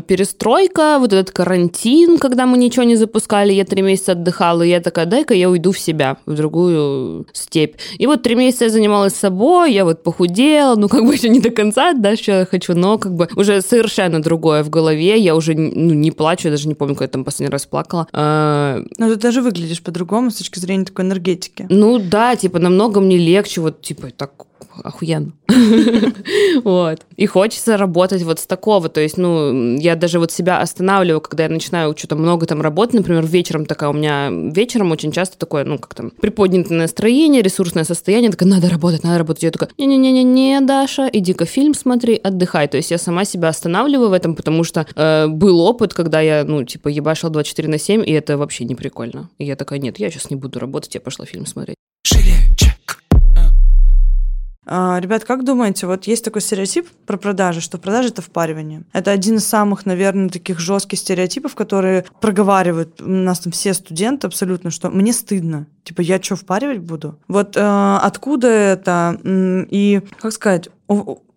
перестройка, 0.07 0.97
вот 0.99 1.13
этот 1.13 1.31
карантин, 1.31 2.17
когда 2.17 2.45
мы 2.45 2.57
ничего 2.57 2.83
не 2.83 2.95
запускали, 2.95 3.53
я 3.53 3.63
три 3.63 3.81
месяца 3.81 4.11
отдыхала, 4.11 4.61
и 4.61 4.69
я 4.69 4.79
такая, 4.79 5.05
дай-ка 5.05 5.33
я 5.33 5.49
уйду 5.49 5.71
в 5.71 5.79
себя, 5.79 6.17
в 6.25 6.35
другую 6.35 7.25
степь. 7.33 7.75
И 7.97 8.07
вот 8.07 8.23
три 8.23 8.35
месяца 8.35 8.65
я 8.65 8.69
занималась 8.69 9.13
собой, 9.13 9.73
я 9.73 9.85
вот 9.85 10.03
похудела, 10.03 10.75
ну, 10.75 10.89
как 10.89 11.05
бы 11.05 11.13
еще 11.13 11.29
не 11.29 11.39
до 11.39 11.49
конца, 11.49 11.93
да, 11.93 12.15
что 12.15 12.31
я 12.31 12.45
хочу, 12.45 12.75
но 12.75 12.97
как 12.97 13.13
бы 13.13 13.27
уже 13.35 13.61
совершенно 13.61 14.21
другое 14.21 14.63
в 14.63 14.69
голове, 14.69 14.80
я 14.89 15.35
уже 15.35 15.53
ну, 15.55 15.93
не 15.93 16.11
плачу, 16.11 16.47
я 16.47 16.51
даже 16.51 16.67
не 16.67 16.75
помню, 16.75 16.95
когда 16.95 17.05
я 17.05 17.09
там 17.09 17.23
последний 17.23 17.51
раз 17.51 17.65
плакала. 17.65 18.07
А... 18.13 18.83
Ну, 18.97 19.09
ты 19.09 19.15
даже 19.15 19.41
выглядишь 19.41 19.81
по-другому 19.81 20.31
с 20.31 20.35
точки 20.35 20.59
зрения 20.59 20.85
такой 20.85 21.05
энергетики. 21.05 21.67
Ну, 21.69 21.99
да, 21.99 22.35
типа, 22.35 22.59
намного 22.59 22.99
мне 22.99 23.17
легче, 23.17 23.61
вот, 23.61 23.81
типа, 23.81 24.09
так 24.11 24.31
охуенно. 24.83 25.33
вот. 26.63 27.01
И 27.17 27.25
хочется 27.25 27.77
работать 27.77 28.23
вот 28.23 28.39
с 28.39 28.45
такого. 28.45 28.89
То 28.89 29.01
есть, 29.01 29.17
ну, 29.17 29.77
я 29.77 29.95
даже 29.95 30.19
вот 30.19 30.31
себя 30.31 30.59
останавливаю, 30.59 31.21
когда 31.21 31.43
я 31.43 31.49
начинаю 31.49 31.95
что-то 31.97 32.15
много 32.15 32.45
там 32.45 32.61
работать. 32.61 32.95
Например, 32.95 33.25
вечером 33.25 33.65
такая 33.65 33.89
у 33.89 33.93
меня... 33.93 34.29
Вечером 34.31 34.91
очень 34.91 35.11
часто 35.11 35.37
такое, 35.37 35.63
ну, 35.65 35.77
как 35.77 35.93
там, 35.93 36.11
приподнятое 36.11 36.77
настроение, 36.77 37.41
ресурсное 37.41 37.83
состояние. 37.83 38.31
Такая, 38.31 38.49
надо 38.49 38.69
работать, 38.69 39.03
надо 39.03 39.17
работать. 39.19 39.43
Я 39.43 39.51
такая, 39.51 39.69
не-не-не-не, 39.77 40.61
Даша, 40.61 41.09
иди-ка 41.11 41.45
фильм 41.45 41.73
смотри, 41.73 42.15
отдыхай. 42.15 42.67
То 42.67 42.77
есть 42.77 42.91
я 42.91 42.97
сама 42.97 43.25
себя 43.25 43.49
останавливаю 43.49 44.09
в 44.09 44.13
этом, 44.13 44.35
потому 44.35 44.63
что 44.63 44.85
э, 44.95 45.27
был 45.27 45.59
опыт, 45.61 45.93
когда 45.93 46.21
я, 46.21 46.43
ну, 46.43 46.63
типа, 46.63 46.87
ебашила 46.87 47.31
24 47.31 47.67
на 47.67 47.77
7, 47.77 48.03
и 48.05 48.11
это 48.11 48.37
вообще 48.37 48.65
не 48.65 48.75
прикольно. 48.75 49.29
И 49.37 49.45
я 49.45 49.55
такая, 49.55 49.79
нет, 49.79 49.99
я 49.99 50.09
сейчас 50.09 50.29
не 50.29 50.35
буду 50.35 50.59
работать, 50.59 50.93
я 50.95 51.01
пошла 51.01 51.25
фильм 51.25 51.45
смотреть. 51.45 51.75
А, 54.65 54.99
ребят, 54.99 55.23
как 55.23 55.43
думаете, 55.43 55.87
вот 55.87 56.05
есть 56.05 56.23
такой 56.23 56.41
стереотип 56.41 56.87
про 57.05 57.17
продажи, 57.17 57.61
что 57.61 57.77
продажи 57.77 58.09
это 58.09 58.21
впаривание. 58.21 58.83
Это 58.93 59.11
один 59.11 59.37
из 59.37 59.47
самых, 59.47 59.85
наверное, 59.85 60.29
таких 60.29 60.59
жестких 60.59 60.99
стереотипов, 60.99 61.55
которые 61.55 62.05
проговаривают 62.19 63.01
у 63.01 63.07
нас 63.07 63.39
там 63.39 63.51
все 63.51 63.73
студенты 63.73 64.27
абсолютно, 64.27 64.69
что 64.69 64.89
мне 64.89 65.13
стыдно. 65.13 65.65
Типа, 65.83 66.01
я 66.01 66.21
что, 66.21 66.35
впаривать 66.35 66.79
буду? 66.79 67.17
Вот 67.27 67.57
э, 67.57 67.97
откуда 68.01 68.47
это? 68.47 69.19
И, 69.23 70.01
как 70.19 70.31
сказать, 70.31 70.69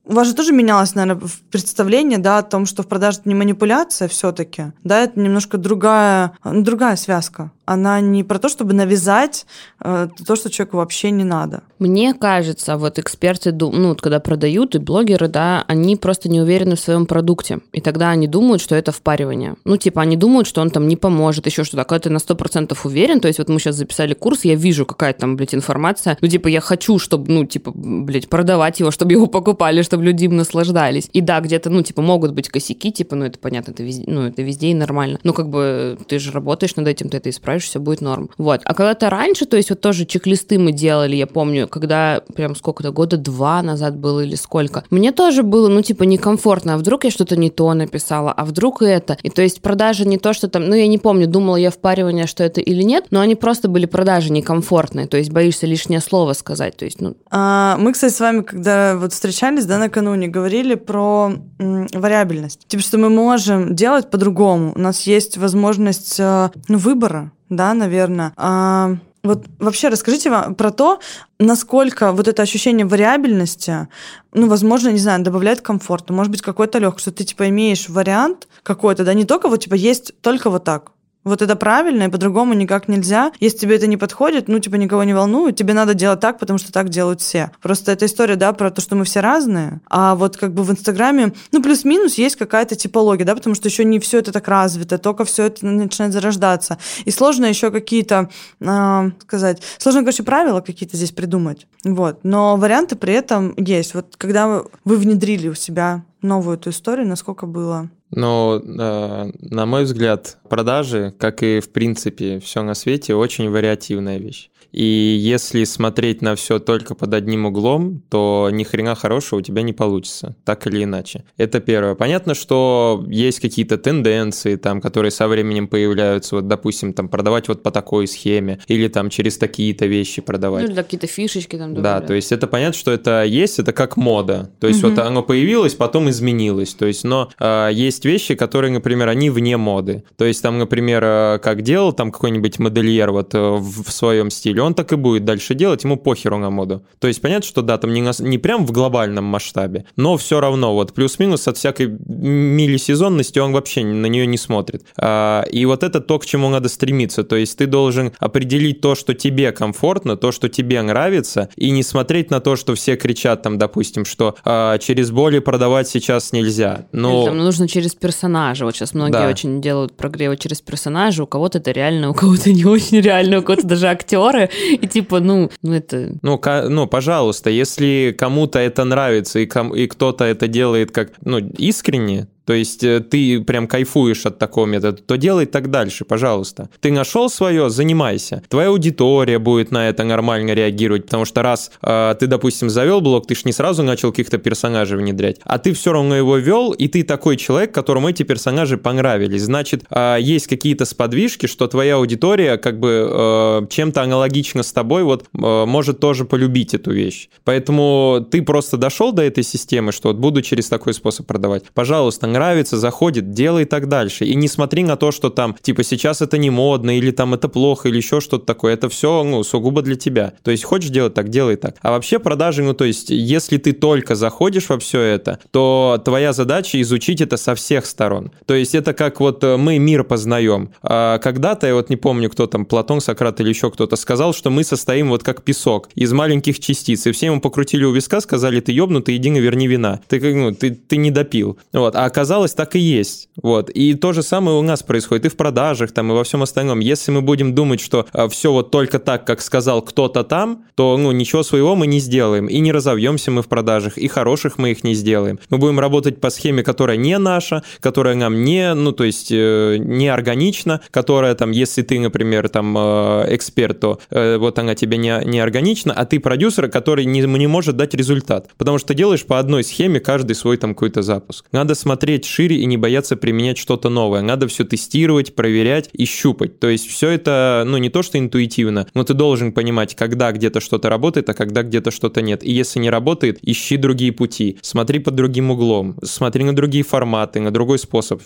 у, 0.07 0.13
вас 0.13 0.29
же 0.29 0.35
тоже 0.35 0.53
менялось, 0.53 0.95
наверное, 0.95 1.29
представление, 1.51 2.19
да, 2.19 2.39
о 2.39 2.43
том, 2.43 2.67
что 2.67 2.83
в 2.83 2.87
продаже 2.87 3.19
это 3.21 3.29
не 3.29 3.35
манипуляция 3.35 4.09
все-таки, 4.09 4.73
да, 4.83 5.03
это 5.03 5.19
немножко 5.19 5.59
другая, 5.59 6.33
ну, 6.45 6.63
другая 6.63 6.97
связка. 6.97 7.51
Она 7.67 8.01
не 8.01 8.25
про 8.25 8.39
то, 8.39 8.49
чтобы 8.49 8.75
навязать 8.75 9.47
э, 9.81 10.09
то, 10.27 10.37
что 10.37 10.51
человеку 10.51 10.77
вообще 10.77 11.11
не 11.11 11.25
надо. 11.25 11.63
Мне 11.79 12.13
кажется, 12.13 12.77
вот 12.77 12.99
эксперты, 12.99 13.53
ну, 13.53 13.89
вот 13.89 14.03
когда 14.03 14.21
продают, 14.21 14.75
и 14.75 14.79
блогеры, 14.79 15.29
да, 15.29 15.65
они 15.67 15.97
просто 15.97 16.29
не 16.29 16.41
уверены 16.41 16.77
в 16.77 16.81
своем 16.81 17.07
продукте. 17.07 17.61
И 17.73 17.81
тогда 17.81 18.11
они 18.11 18.27
думают, 18.27 18.61
что 18.61 18.75
это 18.75 18.93
впаривание. 18.93 19.55
Ну, 19.65 19.79
типа, 19.79 20.03
они 20.03 20.17
думают, 20.17 20.47
что 20.47 20.61
он 20.61 20.71
там 20.71 20.89
не 20.89 20.97
поможет, 20.97 21.47
еще 21.47 21.65
что-то. 21.65 21.85
Когда 21.85 22.01
ты 22.01 22.11
на 22.11 22.19
100% 22.19 22.77
уверен, 22.85 23.21
то 23.21 23.29
есть 23.29 23.39
вот 23.39 23.49
мы 23.49 23.59
сейчас 23.59 23.77
записали 23.77 24.13
курс, 24.13 24.45
я 24.45 24.57
вижу 24.57 24.85
какая-то 24.85 25.21
там, 25.21 25.37
блядь, 25.37 25.55
информация, 25.55 26.19
ну, 26.21 26.29
типа, 26.29 26.49
я 26.49 26.61
хочу, 26.61 26.99
чтобы, 26.99 27.33
ну, 27.33 27.47
типа, 27.47 27.73
блядь, 27.75 28.29
продавать 28.29 28.81
его, 28.81 28.91
чтобы 28.91 29.13
его 29.13 29.27
покупали, 29.27 29.81
чтобы 29.83 29.94
люди 30.03 30.25
им 30.25 30.37
наслаждались. 30.37 31.09
И 31.13 31.21
да, 31.21 31.41
где-то, 31.41 31.71
ну, 31.71 31.83
типа, 31.83 32.03
могут 32.03 32.33
быть 32.33 32.49
косяки, 32.49 32.93
типа, 32.93 33.17
ну, 33.17 33.25
это 33.27 33.39
понятно, 33.39 33.73
это 33.73 33.83
везде, 33.83 34.05
ну, 34.07 34.27
это 34.27 34.43
везде 34.43 34.69
и 34.69 34.75
нормально. 34.75 35.19
Но 35.23 35.33
как 35.33 35.49
бы 35.49 35.99
ты 36.07 36.19
же 36.19 36.33
работаешь 36.33 36.77
над 36.77 36.89
этим, 36.89 37.09
ты 37.09 37.19
это 37.19 37.31
исправишь, 37.31 37.65
все 37.65 37.81
будет 37.81 38.01
норм. 38.01 38.31
Вот. 38.39 38.61
А 38.65 38.75
когда-то 38.75 39.11
раньше, 39.11 39.47
то 39.47 39.57
есть 39.57 39.71
вот 39.71 39.81
тоже 39.81 40.07
чек-листы 40.07 40.59
мы 40.59 40.73
делали, 40.73 41.17
я 41.17 41.27
помню, 41.27 41.69
когда 41.69 42.23
прям 42.35 42.57
сколько-то, 42.57 42.91
года 42.91 43.17
два 43.17 43.63
назад 43.63 43.97
было 43.97 44.21
или 44.21 44.35
сколько, 44.35 44.85
мне 44.91 45.13
тоже 45.13 45.43
было, 45.43 45.69
ну, 45.69 45.83
типа, 45.83 46.05
некомфортно, 46.05 46.75
а 46.75 46.79
вдруг 46.79 47.05
я 47.05 47.11
что-то 47.11 47.37
не 47.37 47.51
то 47.51 47.73
написала, 47.75 48.33
а 48.33 48.45
вдруг 48.45 48.83
это. 48.83 49.17
И 49.23 49.31
то 49.31 49.43
есть 49.43 49.63
продажи 49.63 50.07
не 50.07 50.19
то, 50.19 50.33
что 50.33 50.49
там, 50.49 50.69
ну, 50.69 50.75
я 50.75 50.87
не 50.87 50.99
помню, 50.99 51.27
думала 51.27 51.57
я 51.57 51.71
впаривание, 51.71 52.27
что 52.27 52.45
это 52.45 52.61
или 52.61 52.83
нет, 52.83 53.07
но 53.11 53.21
они 53.21 53.35
просто 53.35 53.69
были 53.69 53.87
продажи 53.87 54.33
некомфортные, 54.33 55.07
то 55.07 55.17
есть 55.17 55.31
боишься 55.31 55.67
лишнее 55.67 56.01
слово 56.01 56.33
сказать, 56.33 56.77
то 56.77 56.85
есть, 56.85 57.01
ну... 57.01 57.15
А, 57.31 57.77
мы, 57.79 57.93
кстати, 57.93 58.13
с 58.13 58.21
вами, 58.21 58.43
когда 58.43 58.97
вот 58.97 59.13
встречались, 59.13 59.67
да, 59.67 59.79
накануне, 59.85 60.29
говорили 60.29 60.75
про 60.75 61.33
м, 61.59 61.87
вариабельность. 61.93 62.67
Типа, 62.67 62.83
что 62.83 62.99
мы 62.99 63.11
можем 63.11 63.75
делать 63.75 64.11
по-другому. 64.11 64.73
У 64.75 64.79
нас 64.79 65.03
есть 65.03 65.37
возможность 65.39 66.19
э, 66.19 66.51
ну, 66.69 66.79
выбора, 66.79 67.33
да, 67.49 67.75
наверное. 67.75 68.33
А, 68.37 68.97
вот 69.25 69.47
вообще 69.59 69.89
расскажите 69.89 70.31
вам 70.31 70.55
про 70.55 70.71
то, 70.71 71.01
насколько 71.39 72.13
вот 72.13 72.29
это 72.29 72.43
ощущение 72.43 72.87
вариабельности, 72.87 73.89
ну, 74.33 74.49
возможно, 74.49 74.91
не 74.91 74.99
знаю, 74.99 75.23
добавляет 75.23 75.63
комфорта, 75.63 76.13
может 76.13 76.31
быть, 76.31 76.43
какой-то 76.43 76.79
легкость, 76.79 77.03
что 77.03 77.13
ты, 77.13 77.25
типа, 77.25 77.49
имеешь 77.49 77.89
вариант 77.89 78.49
какой-то, 78.63 79.05
да, 79.05 79.15
не 79.15 79.25
только 79.25 79.49
вот, 79.49 79.61
типа, 79.61 79.75
есть 79.75 80.13
только 80.21 80.51
вот 80.51 80.65
так, 80.65 80.93
Вот 81.25 81.41
это 81.41 81.57
правильно, 81.57 82.05
и 82.05 82.09
по-другому 82.09 82.55
никак 82.55 82.87
нельзя. 82.89 83.33
Если 83.41 83.59
тебе 83.59 83.77
это 83.77 83.87
не 83.87 83.97
подходит, 83.97 84.49
ну, 84.49 84.59
типа, 84.59 84.77
никого 84.77 85.05
не 85.05 85.15
волнует, 85.15 85.57
тебе 85.57 85.73
надо 85.73 85.95
делать 85.95 86.21
так, 86.21 86.39
потому 86.39 86.59
что 86.59 86.73
так 86.73 86.91
делают 86.91 87.23
все. 87.23 87.51
Просто 87.63 87.93
эта 87.93 88.07
история, 88.07 88.37
да, 88.37 88.53
про 88.53 88.71
то, 88.71 88.81
что 88.81 88.95
мы 88.95 89.05
все 89.05 89.21
разные, 89.21 89.81
а 89.89 90.15
вот 90.15 90.37
как 90.37 90.53
бы 90.53 90.63
в 90.63 90.71
Инстаграме, 90.71 91.33
ну, 91.51 91.63
плюс-минус 91.63 92.15
есть 92.15 92.37
какая-то 92.37 92.77
типология, 92.77 93.25
да, 93.25 93.35
потому 93.35 93.55
что 93.55 93.69
еще 93.69 93.85
не 93.85 93.99
все 94.01 94.19
это 94.19 94.33
так 94.33 94.47
развито, 94.49 94.99
только 94.99 95.25
все 95.25 95.45
это 95.45 95.65
начинает 95.65 96.13
зарождаться. 96.13 96.79
И 97.07 97.11
сложно 97.11 97.47
еще 97.47 97.71
какие-то, 97.71 98.29
э, 98.61 99.11
сказать, 99.23 99.63
сложно, 99.79 100.01
короче, 100.01 100.23
правила 100.23 100.61
какие-то 100.61 100.97
здесь 100.97 101.13
придумать. 101.13 101.67
Вот. 101.85 102.21
Но 102.23 102.57
варианты 102.57 102.97
при 102.97 103.15
этом 103.15 103.55
есть. 103.57 103.95
Вот 103.95 104.17
когда 104.17 104.63
вы 104.85 104.97
внедрили 104.97 105.49
у 105.49 105.55
себя 105.55 106.05
новую 106.23 106.57
эту 106.57 106.71
историю, 106.71 107.07
насколько 107.07 107.47
было 107.47 107.91
но, 108.15 108.63
э, 108.65 109.31
на 109.41 109.67
мой 109.67 109.85
взгляд, 109.85 110.39
продажи, 110.49 111.13
как 111.19 111.43
и 111.43 111.61
в 111.61 111.71
принципе 111.71 112.39
все 112.39 112.63
на 112.63 112.75
свете, 112.75 113.15
очень 113.15 113.51
вариативная 113.51 114.19
вещь. 114.19 114.51
И 114.75 115.17
если 115.21 115.63
смотреть 115.63 116.21
на 116.21 116.35
все 116.35 116.59
только 116.59 116.97
под 116.97 117.15
одним 117.15 117.47
углом, 117.47 118.03
то 118.11 118.49
ни 118.51 118.65
хрена 118.65 118.97
хорошего 118.97 119.39
у 119.39 119.43
тебя 119.43 119.63
не 119.63 119.73
получится, 119.73 120.35
так 120.45 120.67
или 120.67 120.83
иначе. 120.83 121.23
Это 121.37 121.61
первое. 121.61 121.95
Понятно, 121.95 122.35
что 122.35 123.05
есть 123.09 123.39
какие-то 123.39 123.79
тенденции, 123.79 124.57
там, 124.57 124.81
которые 124.81 125.13
со 125.13 125.29
временем 125.29 125.69
появляются, 125.69 126.35
вот, 126.35 126.49
допустим, 126.49 126.93
там, 126.93 127.09
продавать 127.09 127.47
вот 127.47 127.63
по 127.63 127.71
такой 127.71 128.09
схеме, 128.09 128.59
или 128.67 128.89
там 128.89 129.11
через 129.11 129.39
такие-то 129.39 129.87
вещи 129.87 130.21
продавать. 130.21 130.65
Ну, 130.65 130.71
или 130.71 130.75
какие-то 130.75 131.07
фишечки 131.07 131.57
там 131.57 131.73
добавляют. 131.73 132.03
Да, 132.03 132.07
то 132.09 132.15
есть 132.15 132.33
это 132.33 132.49
понятно, 132.49 132.77
что 132.77 132.91
это 132.91 133.23
есть, 133.23 133.61
это 133.61 133.73
как 133.73 133.97
мода. 133.97 134.51
То 134.59 134.67
есть 134.67 134.83
угу. 134.83 134.91
вот 134.91 134.99
оно 134.99 135.23
появилось, 135.23 135.75
потом 135.75 136.11
изменилось. 136.11 136.75
То 136.75 136.87
есть, 136.87 137.05
но 137.05 137.31
э, 137.39 137.71
есть 137.73 138.05
вещи, 138.05 138.35
которые, 138.35 138.73
например, 138.73 139.09
они 139.09 139.31
вне 139.31 139.57
моды. 139.57 140.03
То 140.17 140.25
есть 140.25 140.43
там, 140.43 140.59
например, 140.59 141.05
э, 141.05 141.39
как 141.41 141.63
делал 141.63 141.93
там 141.93 142.11
какой-нибудь 142.11 142.59
модельер 142.59 143.13
вот 143.13 143.37
э, 143.37 143.39
в 143.39 143.89
своем 143.93 144.31
стиле, 144.31 144.64
он 144.65 144.75
так 144.75 144.93
и 144.93 144.97
будет 144.97 145.25
дальше 145.25 145.55
делать, 145.55 145.85
ему 145.85 145.97
похеру 145.97 146.39
на 146.39 146.51
моду. 146.51 146.85
То 146.99 147.09
есть 147.09 147.21
понятно, 147.21 147.47
что 147.47 147.63
да, 147.63 147.79
там 147.79 147.93
не, 147.93 148.03
на, 148.03 148.13
не 148.19 148.39
прям 148.39 148.67
в 148.67 148.73
глобальном 148.73 149.25
масштабе, 149.25 149.85
но 149.97 150.17
все 150.17 150.41
равно 150.41 150.75
вот 150.75 150.93
плюс-минус 150.93 151.49
от 151.49 151.57
всякой 151.57 151.87
миллисезонности 151.87 153.39
он 153.39 153.53
вообще 153.53 153.85
на 153.85 154.07
нее 154.07 154.27
не 154.27 154.39
смотрит. 154.39 154.85
А, 154.97 155.43
и 155.43 155.65
вот 155.67 155.83
это 155.83 156.01
то, 156.01 156.19
к 156.19 156.27
чему 156.27 156.49
надо 156.49 156.69
стремиться. 156.69 157.25
То 157.25 157.37
есть 157.37 157.59
ты 157.59 157.67
должен 157.67 158.13
определить 158.19 158.81
то, 158.81 158.95
что 158.95 159.15
тебе 159.15 159.53
комфортно, 159.53 160.17
то, 160.17 160.33
что 160.33 160.49
тебе 160.49 160.83
нравится, 160.83 161.49
и 161.57 161.71
не 161.71 161.83
смотреть 161.83 162.31
на 162.31 162.41
то, 162.41 162.57
что 162.57 162.75
все 162.75 162.97
кричат 162.97 163.43
там, 163.43 163.59
допустим, 163.59 164.05
что 164.05 164.37
а, 164.45 164.79
через 164.79 165.11
боли 165.11 165.39
продавать 165.39 165.89
сейчас 165.89 166.33
нельзя. 166.33 166.87
Но... 166.93 167.21
Или, 167.23 167.27
там, 167.27 167.39
нужно 167.39 167.69
через 167.69 167.95
персонажа. 167.95 168.65
Вот 168.65 168.75
сейчас 168.75 168.95
многие 168.95 169.13
да. 169.13 169.29
очень 169.29 169.61
делают 169.61 169.97
прогревы 169.97 170.37
через 170.37 170.61
персонажа. 170.61 171.23
У 171.23 171.27
кого-то 171.27 171.59
это 171.59 171.71
реально, 171.71 172.11
у 172.11 172.15
кого-то 172.15 172.53
не 172.53 172.65
очень 172.65 173.01
реально, 173.01 173.39
у 173.39 173.43
кого-то 173.43 173.67
даже 173.67 173.89
актеры. 173.89 174.44
И 174.71 174.87
типа, 174.87 175.21
ну, 175.21 175.51
ну 175.63 175.73
это... 175.73 176.13
Ну, 176.23 176.41
ну, 176.69 176.87
пожалуйста, 176.87 177.51
если 177.51 178.15
кому-то 178.17 178.59
это 178.59 178.85
нравится 178.85 179.39
и, 179.39 179.47
ком- 179.47 179.75
и 179.75 179.87
кто-то 179.87 180.25
это 180.25 180.49
делает 180.49 180.91
как, 180.91 181.13
ну, 181.25 181.39
искренне, 181.39 182.29
то 182.45 182.53
есть 182.53 182.85
э, 182.85 183.01
ты 183.01 183.41
прям 183.41 183.67
кайфуешь 183.67 184.27
от 184.27 184.39
такого 184.39 184.67
метода, 184.67 185.03
то 185.03 185.17
делай 185.17 185.47
так 185.47 185.71
дальше, 185.71 186.05
пожалуйста. 186.05 186.69
Ты 186.81 186.93
нашел 186.93 187.31
свое, 187.31 187.71
занимайся. 187.71 188.43
Твоя 188.49 188.69
аудитория 188.69 189.39
будет 189.39 189.71
на 189.71 189.89
это 189.89 190.05
нормально 190.05 190.53
реагировать, 190.53 191.05
потому 191.05 191.25
что 191.25 191.43
раз 191.43 191.71
э, 191.83 192.15
ты, 192.19 192.27
допустим, 192.27 192.71
завел 192.71 193.01
блог, 193.01 193.27
ты 193.27 193.35
ж 193.35 193.45
не 193.45 193.53
сразу 193.53 193.83
начал 193.83 194.11
каких-то 194.11 194.39
персонажей 194.39 194.99
внедрять, 194.99 195.41
а 195.45 195.59
ты 195.59 195.73
все 195.73 195.93
равно 195.93 196.17
его 196.17 196.37
вел, 196.37 196.73
и 196.73 196.89
ты 196.89 197.03
такой 197.03 197.37
человек, 197.37 197.73
которому 197.73 198.09
эти 198.09 198.23
персонажи 198.23 198.77
понравились. 198.77 199.43
Значит, 199.43 199.85
э, 199.91 200.19
есть 200.21 200.47
какие-то 200.47 200.85
сподвижки, 200.85 201.47
что 201.47 201.67
твоя 201.67 201.97
аудитория 201.97 202.57
как 202.57 202.79
бы 202.79 203.09
э, 203.11 203.67
чем-то 203.71 204.03
аналогично 204.03 204.63
с 204.63 204.73
тобой 204.73 205.05
вот 205.05 205.25
э, 205.25 205.65
может 205.65 206.01
тоже 206.01 206.25
полюбить 206.25 206.75
эту 206.75 206.93
вещь. 206.93 207.29
Поэтому 207.45 208.27
ты 208.31 208.43
просто 208.43 208.77
дошел 208.77 209.13
до 209.13 209.23
этой 209.23 209.45
системы, 209.45 209.93
что 209.93 210.09
вот 210.09 210.17
буду 210.17 210.43
через 210.43 210.69
такой 210.69 210.95
способ 210.95 211.27
продавать. 211.27 211.65
Пожалуйста, 211.73 212.27
нравится, 212.35 212.77
заходит, 212.77 213.31
делай 213.31 213.65
так 213.65 213.89
дальше. 213.89 214.25
И 214.25 214.35
не 214.35 214.49
смотри 214.49 214.83
на 214.83 214.97
то, 214.97 215.13
что 215.13 215.31
там, 215.31 215.57
типа, 215.63 215.85
сейчас 215.85 216.21
это 216.21 216.37
не 216.37 216.51
модно, 216.51 216.99
или 216.99 217.13
там 217.13 217.33
это 217.33 217.49
плохо, 217.49 217.89
или 217.89 217.97
еще 217.97 218.21
что-то 218.21 218.45
такое. 218.45 218.75
Это 218.75 218.89
все, 218.89 219.23
ну, 219.23 219.43
сугубо 219.45 219.83
для 219.83 219.95
тебя. 219.95 220.33
То 220.43 220.51
есть, 220.51 220.65
хочешь 220.65 220.91
делать 220.91 221.15
так, 221.15 221.29
делай 221.29 221.57
так. 221.57 221.77
А 221.81 221.93
вообще 221.93 222.19
продажи, 222.19 222.63
ну, 222.63 222.75
то 222.75 222.85
есть, 222.85 223.11
если 223.11 223.59
ты 223.59 223.73
только 223.73 224.17
заходишь 224.17 224.69
во 224.69 224.79
все 224.79 225.01
это, 225.01 225.39
то 225.53 226.03
твоя 226.05 226.33
задача 226.33 226.81
изучить 226.83 227.21
это 227.21 227.37
со 227.37 227.55
всех 227.55 227.87
сторон. 227.87 228.33
То 228.47 228.55
есть, 228.55 228.75
это 228.75 228.93
как 228.93 229.21
вот 229.21 229.45
э, 229.45 229.57
мы 229.57 229.79
мир 229.79 230.03
познаем. 230.05 230.71
А 230.83 231.19
когда-то, 231.19 231.67
я 231.69 231.75
вот 231.75 231.91
не 231.91 231.97
помню, 231.97 232.29
кто 232.31 232.47
там, 232.47 232.65
Платон, 232.65 233.01
Сократ 233.01 233.41
или 233.41 233.51
еще 233.51 233.71
кто-то 233.71 233.97
сказал, 233.97 234.35
что 234.35 234.51
мы 234.51 234.65
состоим 234.65 235.11
вот 235.11 235.23
как 235.23 235.43
песок 235.43 235.89
из 235.95 236.13
маленьких 236.13 236.59
частиц. 236.59 237.07
И 237.07 237.13
все 237.13 237.27
ему 237.27 237.41
покрутили 237.41 237.85
у 237.85 237.93
виска, 237.93 238.21
сказали, 238.21 238.61
ты 238.61 238.73
ебнутый, 238.73 239.17
иди 239.17 239.31
наверни 239.31 239.69
вина. 239.69 240.01
Ты, 240.09 240.35
ну, 240.35 240.53
ты, 240.53 240.71
ты 240.71 240.97
не 240.97 241.11
допил. 241.11 241.59
Вот. 241.73 241.95
А 241.97 242.09
так 242.55 242.77
и 242.77 242.79
есть. 242.79 243.29
Вот. 243.43 243.71
И 243.71 243.95
то 243.95 244.13
же 244.13 244.23
самое 244.23 244.57
у 244.57 244.63
нас 244.63 244.83
происходит 244.83 245.27
и 245.27 245.29
в 245.29 245.37
продажах, 245.37 245.93
там, 245.93 246.11
и 246.11 246.15
во 246.15 246.25
всем 246.25 246.43
остальном. 246.43 246.81
Если 246.81 247.11
мы 247.11 247.23
будем 247.23 247.55
думать, 247.55 247.81
что 247.81 248.07
а, 248.13 248.29
все 248.29 248.53
вот 248.53 248.71
только 248.71 248.99
так, 248.99 249.27
как 249.27 249.41
сказал 249.41 249.83
кто-то 249.83 250.25
там, 250.25 250.65
то 250.75 250.97
ну, 250.97 251.13
ничего 251.13 251.43
своего 251.43 251.75
мы 251.77 251.87
не 251.87 252.01
сделаем. 252.01 252.47
И 252.47 252.61
не 252.61 252.73
разовьемся 252.73 253.31
мы 253.31 253.43
в 253.43 253.49
продажах, 253.49 253.99
и 253.99 254.09
хороших 254.09 254.59
мы 254.59 254.71
их 254.71 254.85
не 254.85 254.95
сделаем. 254.95 255.39
Мы 255.51 255.59
будем 255.59 255.81
работать 255.81 256.21
по 256.21 256.31
схеме, 256.31 256.63
которая 256.63 256.97
не 256.97 257.19
наша, 257.19 257.63
которая 257.81 258.15
нам 258.15 258.45
не, 258.45 258.75
ну, 258.75 258.93
то 258.93 259.05
есть, 259.05 259.31
э, 259.31 259.77
не 259.79 260.09
органична, 260.09 260.81
которая 260.91 261.35
там, 261.35 261.51
если 261.51 261.83
ты, 261.83 261.99
например, 262.01 262.49
там, 262.49 262.77
э, 262.77 263.27
эксперт, 263.35 263.81
то 263.81 263.99
э, 264.11 264.37
вот 264.39 264.59
она 264.59 264.75
тебе 264.75 264.97
не, 264.97 265.21
не 265.25 265.41
органична, 265.41 265.93
а 265.93 266.05
ты 266.05 266.21
продюсер, 266.21 266.69
который 266.69 267.05
не, 267.05 267.21
не 267.21 267.47
может 267.47 267.77
дать 267.77 267.95
результат. 267.95 268.49
Потому 268.57 268.79
что 268.79 268.95
делаешь 268.95 269.25
по 269.25 269.39
одной 269.39 269.65
схеме 269.65 270.01
каждый 270.01 270.35
свой 270.35 270.57
там 270.57 270.75
какой-то 270.75 271.03
запуск. 271.03 271.47
Надо 271.53 271.75
смотреть 271.75 272.14
смотреть 272.15 272.25
шире 272.27 272.57
и 272.57 272.67
не 272.67 272.77
бояться 272.77 273.17
применять 273.17 273.59
что-то 273.59 273.89
новое. 273.89 274.23
Надо 274.23 274.47
все 274.47 274.65
тестировать, 274.65 275.35
проверять 275.35 275.91
и 275.93 276.05
щупать. 276.05 276.61
То 276.61 276.69
есть 276.69 276.89
все 276.89 277.09
это, 277.11 277.65
ну, 277.67 277.79
не 277.79 277.91
то, 277.91 278.03
что 278.03 278.19
интуитивно, 278.19 278.87
но 278.95 279.03
ты 279.03 279.15
должен 279.15 279.53
понимать, 279.53 279.95
когда 279.97 280.31
где-то 280.33 280.61
что-то 280.61 280.89
работает, 280.89 281.29
а 281.29 281.35
когда 281.35 281.63
где-то 281.63 281.91
что-то 281.91 282.23
нет. 282.23 282.45
И 282.45 282.53
если 282.53 282.81
не 282.81 282.91
работает, 282.91 283.39
ищи 283.43 283.77
другие 283.77 284.13
пути, 284.13 284.59
смотри 284.63 285.01
под 285.01 285.15
другим 285.15 285.51
углом, 285.51 285.97
смотри 286.05 286.45
на 286.45 286.55
другие 286.55 286.85
форматы, 286.85 287.41
на 287.41 287.51
другой 287.51 287.79
способ, 287.79 288.23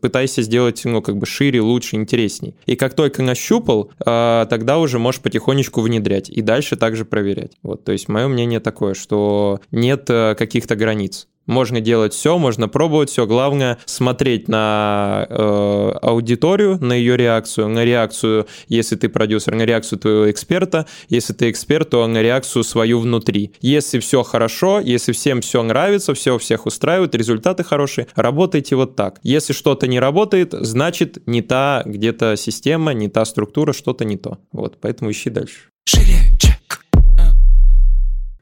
пытайся 0.00 0.42
сделать, 0.42 0.82
ну, 0.84 1.00
как 1.00 1.16
бы 1.16 1.26
шире, 1.26 1.60
лучше, 1.60 1.96
интересней. 1.96 2.54
И 2.66 2.76
как 2.76 2.94
только 2.94 3.22
нащупал, 3.22 3.90
а, 4.04 4.44
тогда 4.46 4.78
уже 4.78 4.98
можешь 4.98 5.20
потихонечку 5.20 5.80
внедрять 5.80 6.28
и 6.28 6.42
дальше 6.42 6.76
также 6.76 7.04
проверять. 7.04 7.52
Вот, 7.62 7.84
то 7.84 7.92
есть 7.92 8.08
мое 8.08 8.28
мнение 8.28 8.60
такое, 8.60 8.94
что 8.94 9.60
нет 9.70 10.10
э, 10.10 10.34
каких-то 10.34 10.76
границ. 10.76 11.28
Можно 11.48 11.80
делать 11.80 12.12
все, 12.12 12.38
можно 12.38 12.68
пробовать 12.68 13.08
все. 13.08 13.26
Главное 13.26 13.78
смотреть 13.86 14.48
на 14.48 15.26
э, 15.28 15.90
аудиторию, 16.02 16.78
на 16.80 16.92
ее 16.92 17.16
реакцию, 17.16 17.68
на 17.68 17.84
реакцию, 17.84 18.46
если 18.68 18.96
ты 18.96 19.08
продюсер, 19.08 19.54
на 19.54 19.62
реакцию 19.62 19.98
твоего 19.98 20.30
эксперта. 20.30 20.86
Если 21.08 21.32
ты 21.32 21.50
эксперт, 21.50 21.88
то 21.90 22.06
на 22.06 22.20
реакцию 22.22 22.64
свою 22.64 23.00
внутри. 23.00 23.52
Если 23.62 23.98
все 23.98 24.22
хорошо, 24.22 24.78
если 24.78 25.12
всем 25.12 25.40
все 25.40 25.62
нравится, 25.62 26.12
все 26.12 26.36
всех 26.36 26.66
устраивает, 26.66 27.14
результаты 27.14 27.64
хорошие, 27.64 28.08
работайте 28.14 28.76
вот 28.76 28.94
так. 28.94 29.18
Если 29.22 29.54
что-то 29.54 29.86
не 29.86 29.98
работает, 29.98 30.52
значит 30.52 31.26
не 31.26 31.40
та 31.40 31.82
где-то 31.86 32.36
система, 32.36 32.92
не 32.92 33.08
та 33.08 33.24
структура, 33.24 33.72
что-то 33.72 34.04
не 34.04 34.18
то. 34.18 34.36
Вот, 34.52 34.76
поэтому 34.82 35.10
ищи 35.10 35.30
дальше. 35.30 35.70
Шире. 35.86 36.57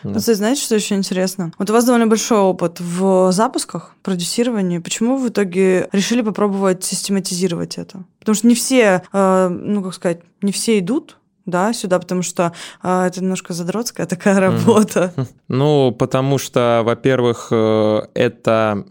Да. 0.07 0.21
Ну, 0.27 0.35
знаете, 0.35 0.63
что 0.63 0.75
еще 0.75 0.95
интересно? 0.95 1.53
Вот 1.59 1.71
у 1.71 1.73
вас 1.73 1.85
довольно 1.85 2.07
большой 2.07 2.39
опыт 2.39 2.81
в 2.81 3.33
запусках, 3.33 3.95
продюсировании. 4.03 4.79
Почему 4.79 5.17
вы 5.17 5.27
в 5.27 5.29
итоге 5.31 5.89
решили 5.93 6.23
попробовать 6.23 6.85
систематизировать 6.85 7.79
это? 7.79 8.05
Потому 8.21 8.35
что 8.35 8.47
не 8.47 8.55
все, 8.55 9.03
э, 9.13 9.49
ну, 9.49 9.83
как 9.83 9.95
сказать, 9.95 10.21
не 10.43 10.53
все 10.53 10.79
идут 10.79 11.19
да, 11.47 11.73
сюда, 11.73 11.99
потому 11.99 12.23
что 12.23 12.53
э, 12.83 13.07
это 13.07 13.21
немножко 13.23 13.55
задротская 13.55 14.07
такая 14.07 14.41
работа. 14.41 15.13
Ну, 15.49 15.93
потому 15.93 16.39
что, 16.39 16.83
во-первых, 16.85 17.49
э, 17.51 18.01
это 18.15 18.85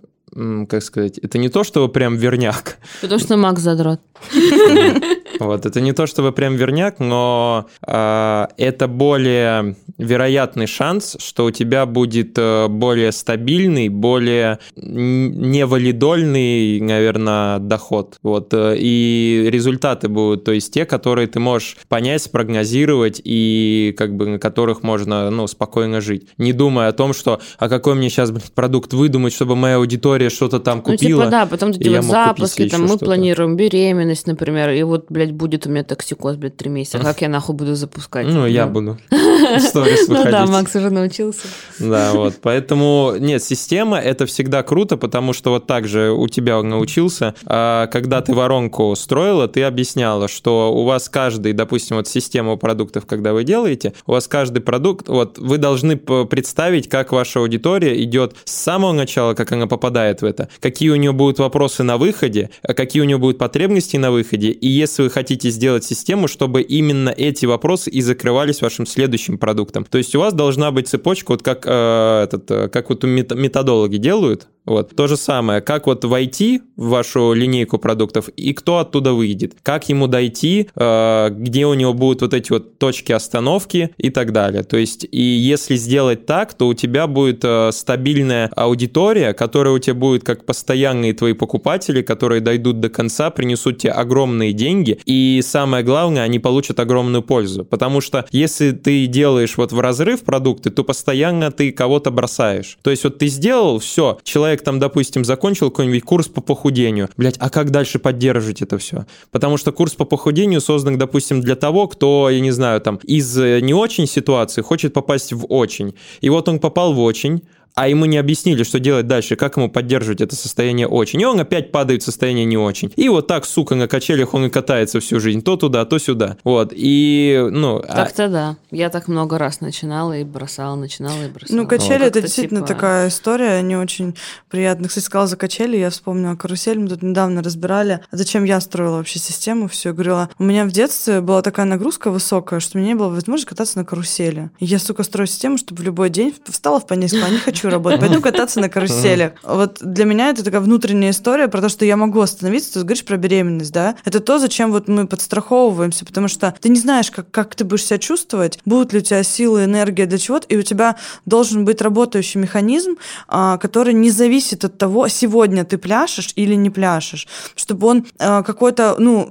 как 0.68 0.84
сказать, 0.84 1.18
это 1.18 1.38
не 1.38 1.48
то, 1.48 1.64
что 1.64 1.88
прям 1.88 2.18
верняк. 2.18 2.78
Потому 3.02 3.20
что 3.20 3.38
Макс 3.38 3.62
задрот. 3.62 4.02
Вот, 5.40 5.66
это 5.66 5.82
не 5.82 5.92
то, 5.92 6.08
чтобы 6.08 6.32
прям 6.32 6.56
верняк, 6.56 7.00
но 7.00 7.66
э, 7.86 8.48
это 8.58 8.88
более 8.88 9.76
вероятный 9.98 10.68
шанс, 10.68 11.18
что 11.20 11.46
у 11.46 11.52
тебя 11.52 11.86
будет 11.86 12.38
э, 12.38 12.68
более 12.68 13.12
стабильный, 13.12 13.90
более 13.90 14.60
невалидольный, 14.76 16.80
наверное, 16.80 17.60
доход. 17.60 18.18
Вот. 18.24 18.54
Э, 18.54 18.76
и 18.78 19.48
результаты 19.52 20.08
будут, 20.08 20.46
то 20.46 20.52
есть 20.52 20.74
те, 20.74 20.86
которые 20.86 21.28
ты 21.28 21.40
можешь 21.40 21.78
понять, 21.88 22.24
спрогнозировать 22.24 23.22
и 23.24 23.94
как 23.98 24.16
бы 24.16 24.28
на 24.28 24.40
которых 24.40 24.84
можно 24.84 25.30
ну, 25.30 25.48
спокойно 25.48 26.02
жить. 26.02 26.28
Не 26.38 26.54
думая 26.54 26.90
о 26.90 26.94
том, 26.94 27.14
что 27.14 27.40
а 27.58 27.70
какой 27.70 27.96
мне 27.96 28.10
сейчас 28.10 28.32
блин, 28.32 28.44
продукт 28.54 28.94
выдумать, 28.94 29.34
чтобы 29.34 29.56
моя 29.56 29.78
аудитория 29.78 30.30
что-то 30.30 30.60
там 30.60 30.82
купила. 30.82 31.20
Ну, 31.20 31.26
типа, 31.26 31.32
да, 31.32 31.46
потом 31.46 31.70
эти 31.72 31.90
вот 31.90 32.06
запуски, 32.06 32.70
там 32.70 32.86
мы 32.86 32.98
планируем 32.98 33.56
беременность, 33.56 34.05
например, 34.26 34.70
и 34.70 34.84
вот, 34.84 35.06
блядь, 35.10 35.32
будет 35.32 35.68
у 35.68 35.70
меня 35.70 35.84
токсикоз, 35.84 36.36
блядь, 36.38 36.58
три 36.58 36.70
месяца. 36.70 37.00
Как 37.00 37.22
я 37.22 37.30
нахуй 37.30 37.56
буду 37.56 37.76
запускать? 37.76 38.28
Ну, 38.28 38.46
я 38.46 38.68
буду. 38.68 38.98
Сторис 39.60 40.08
выходить. 40.08 40.26
Ну 40.26 40.32
да, 40.32 40.46
Макс 40.46 40.76
уже 40.76 40.90
научился. 40.90 41.48
Да, 41.80 42.12
вот. 42.14 42.36
Поэтому, 42.42 43.16
нет, 43.20 43.44
система— 43.44 43.98
это 44.00 44.26
всегда 44.26 44.64
круто, 44.64 44.98
потому 44.98 45.34
что 45.34 45.52
вот 45.52 45.68
так 45.68 45.88
же 45.88 46.12
у 46.12 46.28
тебя 46.28 46.62
научился. 46.62 47.36
А 47.46 47.88
когда 47.88 48.22
ты 48.22 48.34
воронку 48.34 48.96
строила, 48.96 49.48
ты 49.48 49.64
объясняла, 49.64 50.28
что 50.28 50.74
у 50.74 50.86
вас 50.86 51.10
каждый, 51.10 51.54
допустим, 51.54 51.98
вот 51.98 52.08
систему 52.08 52.58
продуктов, 52.58 53.06
когда 53.06 53.34
вы 53.34 53.44
делаете, 53.44 53.94
у 54.06 54.12
вас 54.12 54.28
каждый 54.28 54.60
продукт, 54.60 55.08
вот 55.08 55.38
вы 55.38 55.58
должны 55.58 55.98
представить, 55.98 56.90
как 56.90 57.12
ваша 57.12 57.40
аудитория 57.40 58.02
идет 58.04 58.36
с 58.46 58.52
самого 58.52 58.92
начала, 58.92 59.34
как 59.34 59.52
она 59.52 59.68
попадает 59.68 60.22
в 60.22 60.26
это, 60.26 60.50
какие 60.60 60.90
у 60.90 60.96
нее 60.96 61.12
будут 61.12 61.40
вопросы 61.40 61.84
на 61.84 61.98
выходе, 61.98 62.50
а 62.64 62.74
какие 62.74 63.02
у 63.02 63.06
нее 63.06 63.18
будут 63.18 63.38
потребности 63.38 63.95
на 63.98 64.12
выходе, 64.12 64.50
и 64.50 64.68
если 64.68 65.04
вы 65.04 65.10
хотите 65.10 65.50
сделать 65.50 65.84
систему, 65.84 66.28
чтобы 66.28 66.62
именно 66.62 67.10
эти 67.10 67.46
вопросы 67.46 67.90
и 67.90 68.02
закрывались 68.02 68.62
вашим 68.62 68.86
следующим 68.86 69.38
продуктом. 69.38 69.86
То 69.86 69.98
есть 69.98 70.16
у 70.16 70.20
вас 70.20 70.34
должна 70.34 70.72
быть 70.72 70.88
цепочка, 70.88 71.32
вот 71.32 71.44
как, 71.44 71.66
э, 71.66 72.24
этот, 72.24 72.52
э, 72.52 72.70
как 72.70 72.90
вот 72.90 73.04
методологи 73.04 73.98
делают, 73.98 74.48
вот. 74.66 74.96
То 74.96 75.08
же 75.08 75.18
самое, 75.18 75.62
как 75.62 75.88
вот 75.88 76.04
войти 76.06 76.62
в 76.76 76.90
вашу 76.90 77.34
линейку 77.34 77.78
продуктов 77.78 78.30
и 78.30 78.54
кто 78.54 78.80
оттуда 78.80 79.14
выйдет, 79.14 79.54
как 79.64 79.90
ему 79.90 80.08
дойти, 80.08 80.70
э, 80.76 81.30
где 81.32 81.66
у 81.66 81.74
него 81.74 81.94
будут 81.94 82.22
вот 82.22 82.34
эти 82.34 82.52
вот 82.52 82.78
точки 82.80 83.12
остановки 83.12 83.92
и 83.98 84.10
так 84.10 84.32
далее. 84.32 84.64
То 84.64 84.78
есть, 84.78 85.06
и 85.12 85.22
если 85.22 85.76
сделать 85.76 86.26
так, 86.26 86.54
то 86.54 86.68
у 86.68 86.74
тебя 86.74 87.08
будет 87.08 87.44
э, 87.44 87.72
стабильная 87.72 88.48
аудитория, 88.56 89.34
которая 89.34 89.74
у 89.74 89.80
тебя 89.80 89.94
будет 89.94 90.24
как 90.24 90.46
постоянные 90.46 91.14
твои 91.14 91.34
покупатели, 91.34 92.02
которые 92.02 92.42
дойдут 92.42 92.80
до 92.80 92.90
конца, 92.90 93.30
принесут 93.30 93.80
тебе 93.80 93.92
огромные 93.92 94.54
деньги, 94.54 95.00
и 95.06 95.42
самое 95.44 95.84
главное, 95.84 96.24
они 96.24 96.40
получат 96.40 96.80
огромную 96.80 97.22
пользу. 97.22 97.66
Потому 97.66 98.02
что 98.02 98.26
если 98.32 98.72
ты 98.72 99.06
делаешь 99.06 99.58
вот 99.58 99.72
в 99.72 99.80
разрыв 99.80 100.24
продукты, 100.24 100.72
то 100.72 100.84
постоянно 100.84 101.52
ты 101.52 101.72
кого-то 101.72 102.12
бросаешь. 102.12 102.78
То 102.82 102.92
есть 102.92 103.04
вот 103.04 103.20
ты 103.20 103.28
сделал, 103.28 103.80
все, 103.80 104.20
человек 104.24 104.55
человек 104.56 104.64
там, 104.64 104.80
допустим, 104.80 105.26
закончил 105.26 105.70
какой-нибудь 105.70 106.04
курс 106.04 106.28
по 106.28 106.42
похудению. 106.42 107.10
Блять, 107.18 107.36
а 107.40 107.50
как 107.50 107.72
дальше 107.72 108.00
поддерживать 108.00 108.62
это 108.62 108.78
все? 108.78 109.06
Потому 109.32 109.58
что 109.58 109.72
курс 109.72 109.94
по 109.94 110.06
похудению 110.06 110.62
создан, 110.62 110.98
допустим, 110.98 111.42
для 111.42 111.56
того, 111.56 111.88
кто, 111.88 112.30
я 112.30 112.40
не 112.40 112.52
знаю, 112.52 112.82
там, 112.82 113.00
из 113.08 113.38
э, 113.38 113.60
не 113.62 113.74
очень 113.74 114.08
ситуации 114.08 114.62
хочет 114.62 114.94
попасть 114.94 115.34
в 115.34 115.46
очень. 115.50 115.94
И 116.22 116.30
вот 116.30 116.48
он 116.50 116.60
попал 116.60 116.94
в 116.94 117.00
очень, 117.00 117.42
а 117.76 117.90
ему 117.90 118.06
не 118.06 118.18
объяснили, 118.18 118.64
что 118.64 118.80
делать 118.80 119.06
дальше, 119.06 119.36
как 119.36 119.58
ему 119.58 119.70
поддерживать 119.70 120.22
это 120.22 120.36
состояние 120.36 120.88
очень. 120.88 121.20
И 121.20 121.26
он 121.26 121.40
опять 121.42 121.74
падает 121.74 122.02
в 122.02 122.06
состояние 122.06 122.46
не 122.46 122.58
очень. 122.58 122.92
И 122.96 123.10
вот 123.10 123.28
так, 123.28 123.46
сука, 123.46 123.76
на 123.76 123.90
качелях 123.90 124.34
он 124.34 124.46
и 124.46 124.50
катается 124.50 125.02
всю 125.02 125.20
жизнь. 125.20 125.42
То 125.42 125.58
туда, 125.58 125.84
то 125.84 126.00
сюда. 126.00 126.38
Вот. 126.46 126.72
И, 126.74 127.46
ну... 127.52 127.80
А 127.80 127.96
Так-то 127.96 128.26
а... 128.26 128.30
да. 128.30 128.58
Я 128.72 128.90
так 128.90 129.10
много 129.10 129.38
раз 129.38 129.60
начинала 129.60 130.18
и 130.18 130.24
бросала, 130.24 130.76
начинала 130.76 131.26
и 131.26 131.28
бросала. 131.28 131.58
Ну, 131.58 131.68
качели 131.68 132.00
вот. 132.00 132.08
это 132.08 132.22
действительно 132.22 132.62
типа... 132.62 132.74
такая 132.74 133.10
история, 133.10 133.62
не 133.62 133.76
очень 133.76 134.16
приятная. 134.50 134.88
Кстати, 134.88 135.06
сказала 135.06 135.28
за 135.28 135.36
качели, 135.36 135.76
я 135.76 135.90
вспомнила 135.90 136.36
карусель, 136.36 136.80
мы 136.80 136.88
тут 136.88 137.02
недавно 137.02 137.44
разбирали, 137.44 138.00
зачем 138.10 138.46
я 138.46 138.62
строила 138.62 138.98
вообще 138.98 139.20
систему, 139.20 139.68
все. 139.68 139.92
Говорила, 139.92 140.30
у 140.40 140.46
меня 140.46 140.64
в 140.64 140.72
детстве 140.72 141.20
была 141.20 141.42
такая 141.42 141.66
нагрузка 141.66 142.10
высокая, 142.10 142.62
что 142.62 142.78
у 142.78 142.82
меня 142.82 142.94
не 142.94 142.96
было 142.96 143.10
возможности 143.10 143.50
кататься 143.50 143.78
на 143.78 143.84
карусели. 143.84 144.50
И 144.60 144.66
я, 144.66 144.80
сука, 144.80 145.04
строю 145.04 145.28
систему, 145.28 145.58
чтобы 145.58 145.82
в 145.82 145.86
любой 145.86 146.10
день 146.10 146.34
встала 146.46 146.80
в 146.80 146.88
понедельник, 146.88 147.26
а 147.28 147.30
не 147.30 147.38
хочу 147.38 147.65
хочу 147.66 147.76
работать, 147.76 148.00
пойду 148.00 148.22
кататься 148.22 148.60
на 148.60 148.70
карусели. 148.70 149.34
Вот 149.44 149.80
для 149.82 150.06
меня 150.06 150.30
это 150.30 150.44
такая 150.44 150.62
внутренняя 150.62 151.12
история 151.12 151.48
про 151.48 151.62
то, 151.62 151.70
что 151.70 151.86
я 151.86 151.98
могу 151.98 152.20
остановиться. 152.22 152.74
Ты 152.74 152.80
говоришь 152.82 153.06
про 153.06 153.18
беременность, 153.18 153.72
да? 153.72 153.96
Это 154.06 154.20
то, 154.20 154.40
зачем 154.40 154.72
вот 154.72 154.88
мы 154.88 155.08
подстраховываемся, 155.08 156.06
потому 156.06 156.28
что 156.28 156.54
ты 156.60 156.70
не 156.70 156.80
знаешь, 156.80 157.12
как, 157.12 157.30
как 157.32 157.56
ты 157.56 157.64
будешь 157.64 157.86
себя 157.86 157.98
чувствовать, 157.98 158.60
будут 158.66 158.94
ли 158.94 159.00
у 159.00 159.02
тебя 159.02 159.24
силы, 159.24 159.66
энергия 159.66 160.06
для 160.06 160.18
чего-то, 160.18 160.48
и 160.48 160.58
у 160.58 160.62
тебя 160.62 160.96
должен 161.26 161.66
быть 161.66 161.82
работающий 161.82 162.40
механизм, 162.40 162.96
а, 163.28 163.58
который 163.58 163.94
не 163.94 164.10
зависит 164.10 164.64
от 164.66 164.78
того, 164.78 165.08
сегодня 165.08 165.66
ты 165.66 165.78
пляшешь 165.78 166.32
или 166.36 166.56
не 166.56 166.70
пляшешь, 166.70 167.28
чтобы 167.56 167.88
он 167.88 168.06
а, 168.20 168.44
какой-то, 168.44 168.96
ну, 169.00 169.28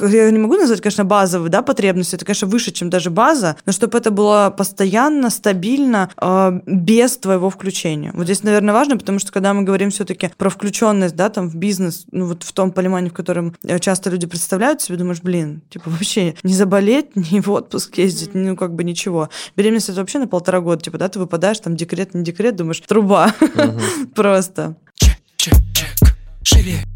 я 0.00 0.30
не 0.30 0.38
могу 0.38 0.56
назвать, 0.56 0.80
конечно, 0.80 1.04
базовый, 1.04 1.50
да, 1.50 1.62
потребность, 1.62 2.14
это, 2.14 2.24
конечно, 2.24 2.48
выше, 2.48 2.72
чем 2.72 2.90
даже 2.90 3.10
база, 3.10 3.56
но 3.66 3.72
чтобы 3.72 3.98
это 3.98 4.10
было 4.10 4.54
постоянно, 4.56 5.30
стабильно, 5.30 6.10
а, 6.16 6.60
без 6.66 7.16
твоего 7.16 7.50
включения 7.50 7.73
включение. 7.74 8.12
Вот 8.14 8.24
здесь, 8.24 8.44
наверное, 8.44 8.72
важно, 8.72 8.96
потому 8.96 9.18
что 9.18 9.32
когда 9.32 9.52
мы 9.52 9.64
говорим 9.64 9.90
все-таки 9.90 10.30
про 10.36 10.48
включенность, 10.48 11.16
да, 11.16 11.28
там 11.28 11.48
в 11.48 11.56
бизнес, 11.56 12.06
ну 12.12 12.26
вот 12.26 12.44
в 12.44 12.52
том 12.52 12.70
понимании, 12.70 13.08
в 13.08 13.12
котором 13.12 13.56
э, 13.64 13.80
часто 13.80 14.10
люди 14.10 14.26
представляют 14.26 14.80
себе, 14.80 14.96
думаешь, 14.96 15.20
блин, 15.20 15.60
типа 15.70 15.90
вообще 15.90 16.36
не 16.44 16.54
заболеть, 16.54 17.16
не 17.32 17.40
в 17.40 17.50
отпуск 17.50 17.98
ездить, 17.98 18.34
ну 18.34 18.56
как 18.56 18.74
бы 18.74 18.84
ничего. 18.84 19.28
Беременность 19.56 19.88
это 19.88 20.00
вообще 20.00 20.20
на 20.20 20.28
полтора 20.28 20.60
года, 20.60 20.82
типа, 20.82 20.98
да, 20.98 21.08
ты 21.08 21.18
выпадаешь, 21.18 21.58
там 21.58 21.74
декрет, 21.74 22.14
не 22.14 22.22
декрет, 22.22 22.54
думаешь, 22.54 22.80
труба. 22.80 23.34
Просто. 24.14 24.76
Чек, 24.94 25.16
чек, 25.36 25.54
чек. 25.74 26.16
Шире. 26.44 26.93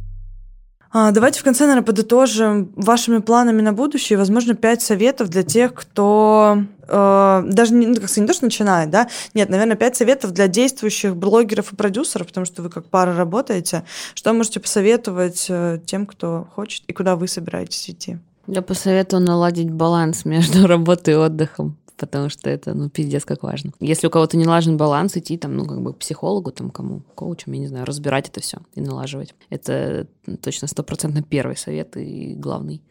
А, 0.90 1.10
давайте 1.10 1.40
в 1.40 1.44
конце, 1.44 1.64
наверное, 1.64 1.84
подытожим 1.84 2.72
вашими 2.74 3.18
планами 3.18 3.60
на 3.60 3.74
будущее, 3.74 4.18
возможно, 4.18 4.54
пять 4.54 4.80
советов 4.80 5.28
для 5.28 5.42
тех, 5.42 5.74
кто 5.74 6.62
э, 6.86 7.42
даже 7.46 7.74
не, 7.74 7.86
ну, 7.86 7.94
как 7.96 8.04
сказать, 8.04 8.22
не 8.22 8.26
то, 8.26 8.32
что 8.32 8.44
начинает, 8.46 8.88
да, 8.88 9.08
нет, 9.34 9.50
наверное, 9.50 9.76
пять 9.76 9.96
советов 9.96 10.32
для 10.32 10.48
действующих 10.48 11.14
блогеров 11.14 11.72
и 11.72 11.76
продюсеров, 11.76 12.28
потому 12.28 12.46
что 12.46 12.62
вы 12.62 12.70
как 12.70 12.86
пара 12.86 13.14
работаете. 13.14 13.84
Что 14.14 14.32
можете 14.32 14.60
посоветовать 14.60 15.46
э, 15.50 15.78
тем, 15.84 16.06
кто 16.06 16.48
хочет, 16.54 16.84
и 16.86 16.94
куда 16.94 17.16
вы 17.16 17.28
собираетесь 17.28 17.90
идти? 17.90 18.18
Я 18.46 18.62
посоветую 18.62 19.20
наладить 19.20 19.70
баланс 19.70 20.24
между 20.24 20.66
работой 20.66 21.14
и 21.14 21.16
отдыхом 21.18 21.76
потому 21.98 22.28
что 22.28 22.48
это, 22.48 22.74
ну, 22.74 22.88
пиздец, 22.88 23.24
как 23.24 23.42
важно. 23.42 23.72
Если 23.80 24.06
у 24.06 24.10
кого-то 24.10 24.36
не 24.36 24.44
налажен 24.44 24.76
баланс, 24.76 25.16
идти 25.16 25.36
там, 25.36 25.56
ну, 25.56 25.66
как 25.66 25.80
бы 25.82 25.92
к 25.92 25.98
психологу, 25.98 26.50
там, 26.50 26.70
кому, 26.70 27.02
коучам, 27.14 27.52
я 27.52 27.60
не 27.60 27.66
знаю, 27.66 27.84
разбирать 27.84 28.28
это 28.28 28.40
все 28.40 28.58
и 28.74 28.80
налаживать. 28.80 29.34
Это 29.50 30.06
точно 30.40 30.68
стопроцентно 30.68 31.22
первый 31.22 31.56
совет 31.56 31.96
и 31.96 32.34
главный. 32.34 32.82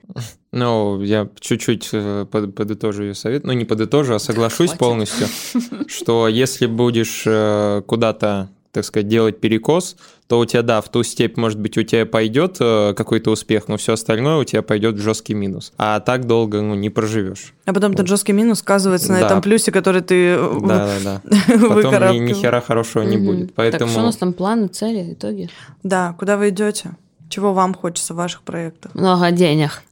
Ну, 0.51 1.01
я 1.01 1.29
чуть-чуть 1.39 1.89
э, 1.91 2.25
подытожу 2.25 3.03
ее 3.03 3.13
совет, 3.13 3.43
ну, 3.43 3.53
не 3.53 3.65
подытожу, 3.65 4.15
а 4.15 4.19
соглашусь 4.19 4.71
Хватит. 4.71 4.79
полностью, 4.79 5.27
что 5.87 6.27
если 6.27 6.65
будешь 6.65 7.23
э, 7.25 7.81
куда-то 7.85 8.49
так 8.77 8.85
сказать, 8.85 9.07
делать 9.07 9.39
перекос, 9.39 9.97
то 10.27 10.39
у 10.39 10.45
тебя, 10.45 10.61
да, 10.61 10.81
в 10.81 10.89
ту 10.89 11.03
степь, 11.03 11.37
может 11.37 11.59
быть, 11.59 11.77
у 11.77 11.83
тебя 11.83 12.05
пойдет 12.05 12.57
э, 12.59 12.93
какой-то 12.95 13.31
успех, 13.31 13.67
но 13.67 13.77
все 13.77 13.93
остальное 13.93 14.37
у 14.37 14.43
тебя 14.43 14.61
пойдет 14.61 14.95
в 14.95 15.01
жесткий 15.01 15.33
минус. 15.33 15.71
А 15.77 16.01
так 16.01 16.27
долго 16.27 16.61
ну, 16.61 16.75
не 16.75 16.89
проживешь. 16.89 17.53
А 17.65 17.73
потом 17.73 17.91
вот. 17.91 17.95
этот 17.95 18.07
жесткий 18.07 18.33
минус 18.33 18.59
сказывается 18.59 19.11
на 19.13 19.21
да. 19.21 19.25
этом 19.25 19.41
плюсе, 19.41 19.71
который 19.71 20.01
ты 20.01 20.37
Да, 20.37 20.89
да, 21.03 21.21
да. 21.23 21.57
Потом 21.67 21.93
ни, 22.13 22.19
ни 22.19 22.33
хера 22.33 22.59
хорошего 22.59 23.03
не 23.03 23.17
будет. 23.17 23.53
Поэтому... 23.55 23.85
Так 23.85 23.89
что 23.89 23.99
у 24.01 24.03
нас 24.03 24.17
там 24.17 24.33
планы, 24.33 24.67
цели, 24.67 25.13
итоги? 25.13 25.49
Да, 25.83 26.13
куда 26.19 26.35
вы 26.35 26.49
идете? 26.49 26.91
Чего 27.29 27.53
вам 27.53 27.73
хочется 27.73 28.13
в 28.13 28.17
ваших 28.17 28.41
проектах? 28.41 28.93
Много 28.95 29.31
денег. 29.31 29.83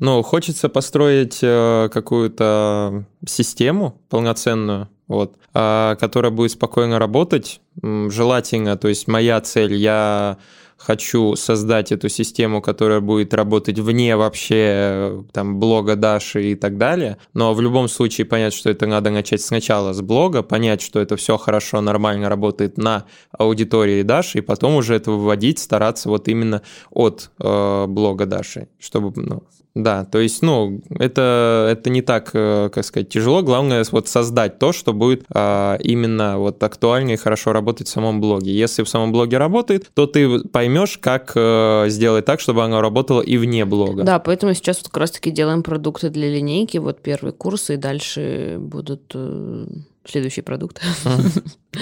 Ну, 0.00 0.22
хочется 0.22 0.68
построить 0.68 1.40
э, 1.42 1.88
какую-то 1.92 3.04
систему 3.26 4.00
полноценную, 4.08 4.88
вот, 5.08 5.36
а, 5.54 5.96
которая 5.96 6.30
будет 6.30 6.52
спокойно 6.52 6.98
работать. 6.98 7.60
Желательно, 7.82 8.76
то 8.76 8.88
есть 8.88 9.08
моя 9.08 9.40
цель, 9.40 9.74
я 9.74 10.38
хочу 10.78 11.34
создать 11.34 11.92
эту 11.92 12.08
систему, 12.08 12.62
которая 12.62 13.00
будет 13.00 13.34
работать 13.34 13.78
вне 13.78 14.16
вообще 14.16 15.24
там 15.32 15.58
блога 15.58 15.96
Даши 15.96 16.52
и 16.52 16.54
так 16.54 16.78
далее. 16.78 17.18
Но 17.34 17.52
в 17.52 17.60
любом 17.60 17.88
случае 17.88 18.24
понять, 18.24 18.54
что 18.54 18.70
это 18.70 18.86
надо 18.86 19.10
начать 19.10 19.42
сначала 19.42 19.92
с 19.92 20.00
блога, 20.00 20.42
понять, 20.42 20.80
что 20.80 21.00
это 21.00 21.16
все 21.16 21.36
хорошо, 21.36 21.80
нормально 21.80 22.28
работает 22.28 22.78
на 22.78 23.04
аудитории 23.36 24.02
Даши, 24.02 24.38
и 24.38 24.42
потом 24.42 24.76
уже 24.76 24.94
это 24.94 25.10
выводить, 25.10 25.58
стараться 25.58 26.08
вот 26.08 26.28
именно 26.28 26.62
от 26.90 27.30
э, 27.40 27.86
блога 27.88 28.26
Даши, 28.26 28.68
чтобы 28.78 29.12
ну, 29.20 29.42
Да, 29.74 30.04
то 30.04 30.18
есть, 30.18 30.42
ну, 30.42 30.80
это, 30.90 31.68
это 31.70 31.90
не 31.90 32.02
так, 32.02 32.30
э, 32.32 32.68
как 32.72 32.84
сказать, 32.84 33.10
тяжело. 33.10 33.42
Главное 33.42 33.84
вот 33.92 34.08
создать 34.08 34.58
то, 34.58 34.72
что 34.72 34.92
будет 34.92 35.24
а, 35.32 35.76
именно 35.76 36.38
вот 36.38 36.60
актуально 36.62 37.12
и 37.12 37.16
хорошо 37.16 37.52
работать 37.52 37.86
в 37.86 37.90
самом 37.90 38.20
блоге. 38.20 38.52
Если 38.52 38.82
в 38.82 38.88
самом 38.88 39.12
блоге 39.12 39.38
работает, 39.38 39.90
то 39.94 40.06
ты 40.06 40.40
поймешь, 40.40 40.98
как 40.98 41.32
а, 41.36 41.88
сделать 41.88 42.24
так, 42.24 42.40
чтобы 42.40 42.64
оно 42.64 42.80
работало 42.80 43.20
и 43.20 43.36
вне 43.36 43.64
блога. 43.64 44.02
Да, 44.02 44.18
поэтому 44.18 44.52
сейчас 44.54 44.78
вот 44.78 44.88
как 44.88 44.96
раз-таки 44.96 45.30
делаем 45.30 45.62
продукты 45.62 46.08
для 46.10 46.28
линейки, 46.28 46.78
вот 46.78 47.00
первые 47.00 47.32
курсы, 47.32 47.74
и 47.74 47.76
дальше 47.76 48.56
будут 48.58 49.12
э, 49.14 49.66
следующий 50.04 50.42
продукт. 50.42 50.80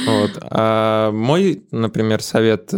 Вот. 0.05 0.31
А 0.43 1.13
мой, 1.13 1.63
например, 1.71 2.21
совет, 2.21 2.73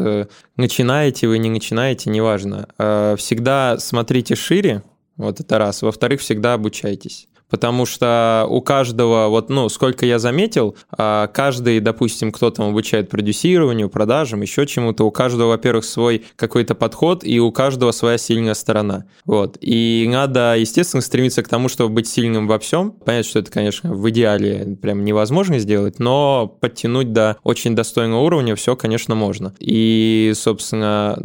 начинаете 0.56 1.26
вы, 1.26 1.38
не 1.38 1.50
начинаете, 1.50 2.10
неважно. 2.10 2.68
Всегда 3.16 3.78
смотрите 3.78 4.36
шире, 4.36 4.82
вот 5.18 5.40
это 5.40 5.58
раз. 5.58 5.82
Во-вторых, 5.82 6.20
всегда 6.20 6.54
обучайтесь 6.54 7.28
потому 7.50 7.86
что 7.86 8.46
у 8.48 8.60
каждого, 8.60 9.28
вот, 9.28 9.50
ну, 9.50 9.68
сколько 9.68 10.06
я 10.06 10.18
заметил, 10.18 10.76
а, 10.90 11.26
каждый, 11.28 11.80
допустим, 11.80 12.32
кто 12.32 12.50
там 12.50 12.68
обучает 12.68 13.08
продюсированию, 13.08 13.88
продажам, 13.88 14.42
еще 14.42 14.66
чему-то, 14.66 15.04
у 15.04 15.10
каждого, 15.10 15.48
во-первых, 15.48 15.84
свой 15.84 16.24
какой-то 16.36 16.74
подход, 16.74 17.24
и 17.24 17.40
у 17.40 17.50
каждого 17.52 17.92
своя 17.92 18.18
сильная 18.18 18.54
сторона. 18.54 19.06
Вот. 19.24 19.56
И 19.60 20.08
надо, 20.10 20.56
естественно, 20.56 21.00
стремиться 21.00 21.42
к 21.42 21.48
тому, 21.48 21.68
чтобы 21.68 21.94
быть 21.94 22.08
сильным 22.08 22.46
во 22.46 22.58
всем. 22.58 22.92
Понятно, 22.92 23.28
что 23.28 23.38
это, 23.40 23.50
конечно, 23.50 23.94
в 23.94 24.08
идеале 24.10 24.76
прям 24.80 25.04
невозможно 25.04 25.58
сделать, 25.58 25.98
но 25.98 26.46
подтянуть 26.60 27.12
до 27.12 27.36
очень 27.44 27.74
достойного 27.74 28.20
уровня 28.20 28.54
все, 28.54 28.76
конечно, 28.76 29.14
можно. 29.14 29.54
И, 29.58 30.32
собственно, 30.34 31.18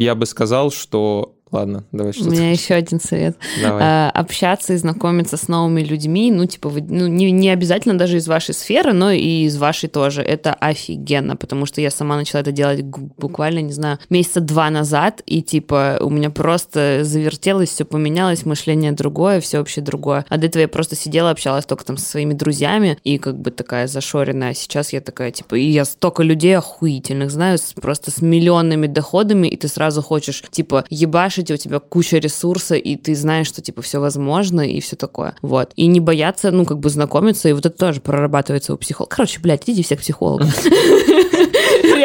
я 0.00 0.14
бы 0.14 0.26
сказал, 0.26 0.70
что 0.70 1.35
Ладно, 1.52 1.84
давай 1.92 2.12
что 2.12 2.24
У 2.24 2.32
меня 2.32 2.50
еще 2.50 2.74
один 2.74 2.98
совет. 3.00 3.36
Давай. 3.62 3.80
А, 3.80 4.10
общаться 4.10 4.72
и 4.72 4.76
знакомиться 4.76 5.36
с 5.36 5.46
новыми 5.46 5.80
людьми, 5.80 6.32
ну, 6.32 6.44
типа, 6.46 6.72
ну, 6.88 7.06
не, 7.06 7.30
не 7.30 7.50
обязательно 7.50 7.96
даже 7.96 8.16
из 8.16 8.26
вашей 8.26 8.52
сферы, 8.52 8.92
но 8.92 9.12
и 9.12 9.44
из 9.44 9.56
вашей 9.56 9.88
тоже. 9.88 10.22
Это 10.22 10.54
офигенно, 10.54 11.36
потому 11.36 11.64
что 11.66 11.80
я 11.80 11.92
сама 11.92 12.16
начала 12.16 12.40
это 12.40 12.50
делать 12.50 12.82
буквально, 12.82 13.60
не 13.60 13.72
знаю, 13.72 14.00
месяца 14.10 14.40
два 14.40 14.70
назад, 14.70 15.22
и, 15.24 15.40
типа, 15.40 15.98
у 16.00 16.10
меня 16.10 16.30
просто 16.30 17.04
завертелось, 17.04 17.70
все 17.70 17.84
поменялось, 17.84 18.44
мышление 18.44 18.90
другое, 18.90 19.40
все 19.40 19.58
вообще 19.58 19.80
другое. 19.80 20.26
А 20.28 20.38
до 20.38 20.46
этого 20.46 20.62
я 20.62 20.68
просто 20.68 20.96
сидела, 20.96 21.30
общалась 21.30 21.64
только 21.64 21.84
там 21.84 21.96
со 21.96 22.06
своими 22.06 22.34
друзьями, 22.34 22.98
и 23.04 23.18
как 23.18 23.38
бы 23.38 23.52
такая 23.52 23.86
зашоренная. 23.86 24.50
А 24.50 24.54
сейчас 24.54 24.92
я 24.92 25.00
такая, 25.00 25.30
типа, 25.30 25.54
и 25.54 25.64
я 25.64 25.84
столько 25.84 26.24
людей 26.24 26.56
охуительных 26.56 27.30
знаю, 27.30 27.60
просто 27.80 28.10
с 28.10 28.20
миллионными 28.20 28.88
доходами, 28.88 29.46
и 29.46 29.56
ты 29.56 29.68
сразу 29.68 30.02
хочешь, 30.02 30.42
типа, 30.50 30.84
ебашь 30.90 31.35
ебашить, 31.36 31.50
у 31.50 31.56
тебя 31.56 31.78
куча 31.78 32.18
ресурса, 32.18 32.74
и 32.74 32.96
ты 32.96 33.14
знаешь, 33.14 33.46
что, 33.46 33.62
типа, 33.62 33.82
все 33.82 34.00
возможно, 34.00 34.60
и 34.60 34.80
все 34.80 34.96
такое. 34.96 35.34
Вот. 35.42 35.72
И 35.76 35.86
не 35.86 36.00
бояться, 36.00 36.50
ну, 36.50 36.64
как 36.64 36.78
бы 36.78 36.88
знакомиться, 36.88 37.48
и 37.48 37.52
вот 37.52 37.66
это 37.66 37.76
тоже 37.76 38.00
прорабатывается 38.00 38.74
у 38.74 38.76
психолога. 38.76 39.14
Короче, 39.14 39.40
блядь, 39.40 39.62
идите 39.64 39.82
всех 39.82 40.00
психологов. 40.00 40.48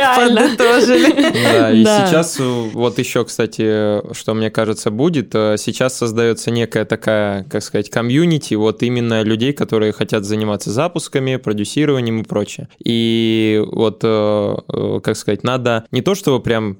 Реально. 0.01 0.41
Подытожили. 0.41 1.31
Да, 1.51 1.71
и 1.71 1.83
сейчас 1.83 2.37
вот 2.39 2.99
еще, 2.99 3.25
кстати, 3.25 4.13
что 4.13 4.33
мне 4.33 4.49
кажется 4.49 4.91
будет, 4.91 5.33
э, 5.33 5.55
сейчас 5.57 5.97
создается 5.97 6.51
некая 6.51 6.85
такая, 6.85 7.43
как 7.43 7.63
сказать, 7.63 7.89
комьюнити, 7.89 8.53
вот 8.55 8.83
именно 8.83 9.23
людей, 9.23 9.53
которые 9.53 9.91
хотят 9.91 10.23
заниматься 10.25 10.71
запусками, 10.71 11.37
продюсированием 11.37 12.21
и 12.21 12.23
прочее. 12.23 12.67
И 12.83 13.63
вот, 13.71 13.99
э, 14.03 14.55
э, 14.73 14.99
как 15.03 15.15
сказать, 15.15 15.43
надо 15.43 15.85
не 15.91 16.01
то, 16.01 16.15
чтобы 16.15 16.41
прям 16.41 16.77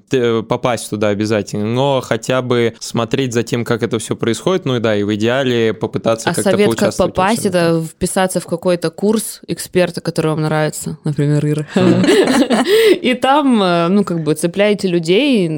попасть 0.48 0.90
туда 0.90 1.10
обязательно, 1.10 1.66
но 1.66 2.02
хотя 2.02 2.42
бы 2.42 2.76
смотреть 2.80 3.34
за 3.34 3.44
тем, 3.44 3.66
как 3.66 3.84
это 3.84 4.00
все 4.00 4.16
происходит, 4.16 4.66
ну 4.66 4.78
и 4.78 4.80
да, 4.80 4.96
и 4.96 5.04
в 5.04 5.14
идеале 5.16 5.74
попытаться 5.74 6.30
а 6.30 6.34
как-то 6.34 6.52
совет, 6.52 6.76
как 6.76 6.96
попасть, 6.96 7.46
это 7.46 7.84
вписаться 7.84 8.40
в 8.40 8.46
какой-то 8.46 8.90
курс 8.90 9.42
эксперта, 9.48 10.02
который 10.02 10.28
вам 10.28 10.42
нравится, 10.42 10.98
например, 11.04 11.46
Ира. 11.46 11.68
И 13.02 13.11
там, 13.14 13.62
э, 13.62 13.88
ну, 13.88 14.04
как 14.04 14.24
бы 14.24 14.34
цепляете 14.34 14.88
людей, 14.88 15.50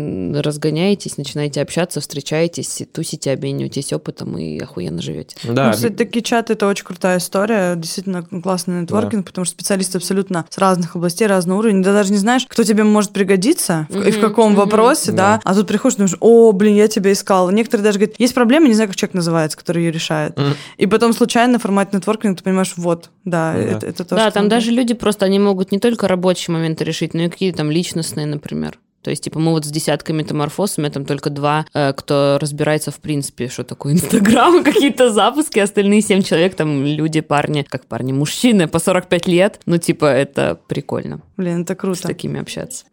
разгоняетесь, 0.41 1.17
начинаете 1.17 1.61
общаться, 1.61 2.01
встречаетесь, 2.01 2.83
тусите, 2.91 3.31
обмениваетесь 3.31 3.93
опытом 3.93 4.37
и 4.37 4.59
охуенно 4.59 5.01
живете. 5.01 5.35
Да. 5.43 5.67
Ну, 5.67 5.73
кстати, 5.73 5.93
такие 5.93 6.21
чаты 6.21 6.53
это 6.53 6.67
очень 6.67 6.85
крутая 6.85 7.17
история, 7.17 7.75
действительно 7.75 8.23
классный 8.23 8.81
нетворкинг, 8.81 9.25
да. 9.25 9.29
потому 9.29 9.45
что 9.45 9.53
специалисты 9.53 9.97
абсолютно 9.97 10.45
с 10.49 10.57
разных 10.57 10.95
областей, 10.95 11.27
разного 11.27 11.59
уровня. 11.59 11.83
Ты 11.83 11.93
даже 11.93 12.11
не 12.11 12.17
знаешь, 12.17 12.45
кто 12.47 12.63
тебе 12.63 12.83
может 12.83 13.11
пригодиться 13.11 13.87
mm-hmm. 13.89 14.07
и 14.07 14.11
в 14.11 14.19
каком 14.19 14.53
mm-hmm. 14.53 14.57
вопросе, 14.57 15.11
да. 15.11 15.37
да. 15.37 15.41
А 15.43 15.55
тут 15.55 15.67
приходишь, 15.67 15.97
думаешь, 15.97 16.15
о, 16.19 16.51
блин, 16.51 16.75
я 16.75 16.87
тебя 16.87 17.11
искал. 17.11 17.49
Некоторые 17.51 17.83
даже 17.83 17.99
говорят, 17.99 18.19
есть 18.19 18.33
проблема, 18.33 18.67
не 18.67 18.73
знаю, 18.73 18.89
как 18.89 18.95
человек 18.95 19.15
называется, 19.15 19.57
который 19.57 19.83
ее 19.83 19.91
решает. 19.91 20.37
Mm-hmm. 20.37 20.55
И 20.77 20.87
потом 20.87 21.13
случайно 21.13 21.59
в 21.59 21.61
формате 21.61 21.91
нетворкинга 21.97 22.37
ты 22.37 22.43
понимаешь, 22.43 22.73
вот, 22.77 23.09
да, 23.25 23.55
mm-hmm. 23.55 23.77
это, 23.77 23.85
это 23.87 24.05
то, 24.05 24.15
Да, 24.15 24.31
там 24.31 24.49
даже 24.49 24.71
люди 24.71 24.93
просто, 24.93 25.25
они 25.25 25.39
могут 25.39 25.71
не 25.71 25.79
только 25.79 26.07
рабочие 26.07 26.53
моменты 26.53 26.83
решить, 26.83 27.13
но 27.13 27.23
и 27.23 27.29
какие-то 27.43 27.57
там 27.57 27.71
личностные, 27.71 28.25
например. 28.25 28.79
То 29.01 29.09
есть, 29.09 29.25
типа, 29.25 29.37
мы 29.37 29.51
вот 29.51 29.65
с 29.65 29.69
десятками 29.69 30.19
метаморфоз, 30.19 30.77
у 30.77 30.81
меня 30.81 30.89
там 30.89 31.03
только 31.03 31.29
два, 31.29 31.65
э, 31.73 31.91
кто 31.91 32.37
разбирается, 32.39 32.89
в 32.89 33.01
принципе, 33.01 33.49
что 33.49 33.65
такое 33.65 33.91
Инстаграм, 33.91 34.63
какие-то 34.63 35.11
запуски, 35.11 35.59
остальные 35.59 36.01
семь 36.03 36.21
человек, 36.21 36.55
там, 36.55 36.85
люди, 36.85 37.19
парни, 37.19 37.65
как 37.67 37.85
парни, 37.85 38.13
мужчины 38.13 38.69
по 38.69 38.79
45 38.79 39.27
лет. 39.27 39.59
Ну, 39.65 39.77
типа, 39.77 40.05
это 40.05 40.57
прикольно. 40.67 41.19
Блин, 41.35 41.63
это 41.63 41.75
круто. 41.75 41.97
С 41.97 42.01
такими 42.03 42.39
общаться. 42.39 42.85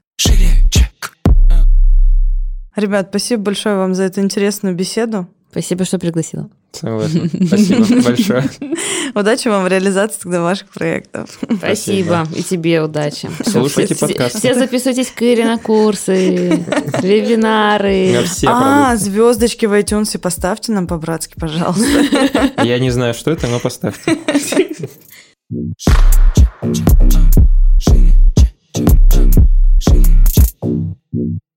Ребят, 2.74 3.06
спасибо 3.10 3.42
большое 3.44 3.76
вам 3.76 3.94
за 3.94 4.02
эту 4.02 4.20
интересную 4.20 4.74
беседу. 4.74 5.28
Спасибо, 5.50 5.84
что 5.84 5.98
пригласила. 5.98 6.48
Согласен. 6.72 7.28
Спасибо 7.46 8.02
большое. 8.04 8.48
Удачи 9.14 9.48
вам 9.48 9.64
в 9.64 9.68
реализации 9.68 10.20
тогда 10.22 10.42
ваших 10.42 10.68
проектов. 10.68 11.38
Спасибо. 11.58 12.26
И 12.36 12.42
тебе 12.44 12.80
удачи. 12.80 13.28
Слушайте 13.44 13.96
подкаст. 13.96 14.38
Все 14.38 14.54
записывайтесь 14.54 15.10
к 15.10 15.20
Ире 15.22 15.44
на 15.44 15.58
курсы, 15.58 16.64
вебинары. 17.02 18.14
А, 18.46 18.94
звездочки 18.96 19.66
в 19.66 19.72
iTunes 19.72 20.16
поставьте 20.18 20.70
нам 20.70 20.86
по-братски, 20.86 21.34
пожалуйста. 21.38 22.52
Я 22.62 22.78
не 22.78 22.90
знаю, 22.90 23.14
что 23.14 23.32
это, 23.32 23.48
но 23.48 23.58
поставьте. 23.58 24.18
Шире, 27.78 28.18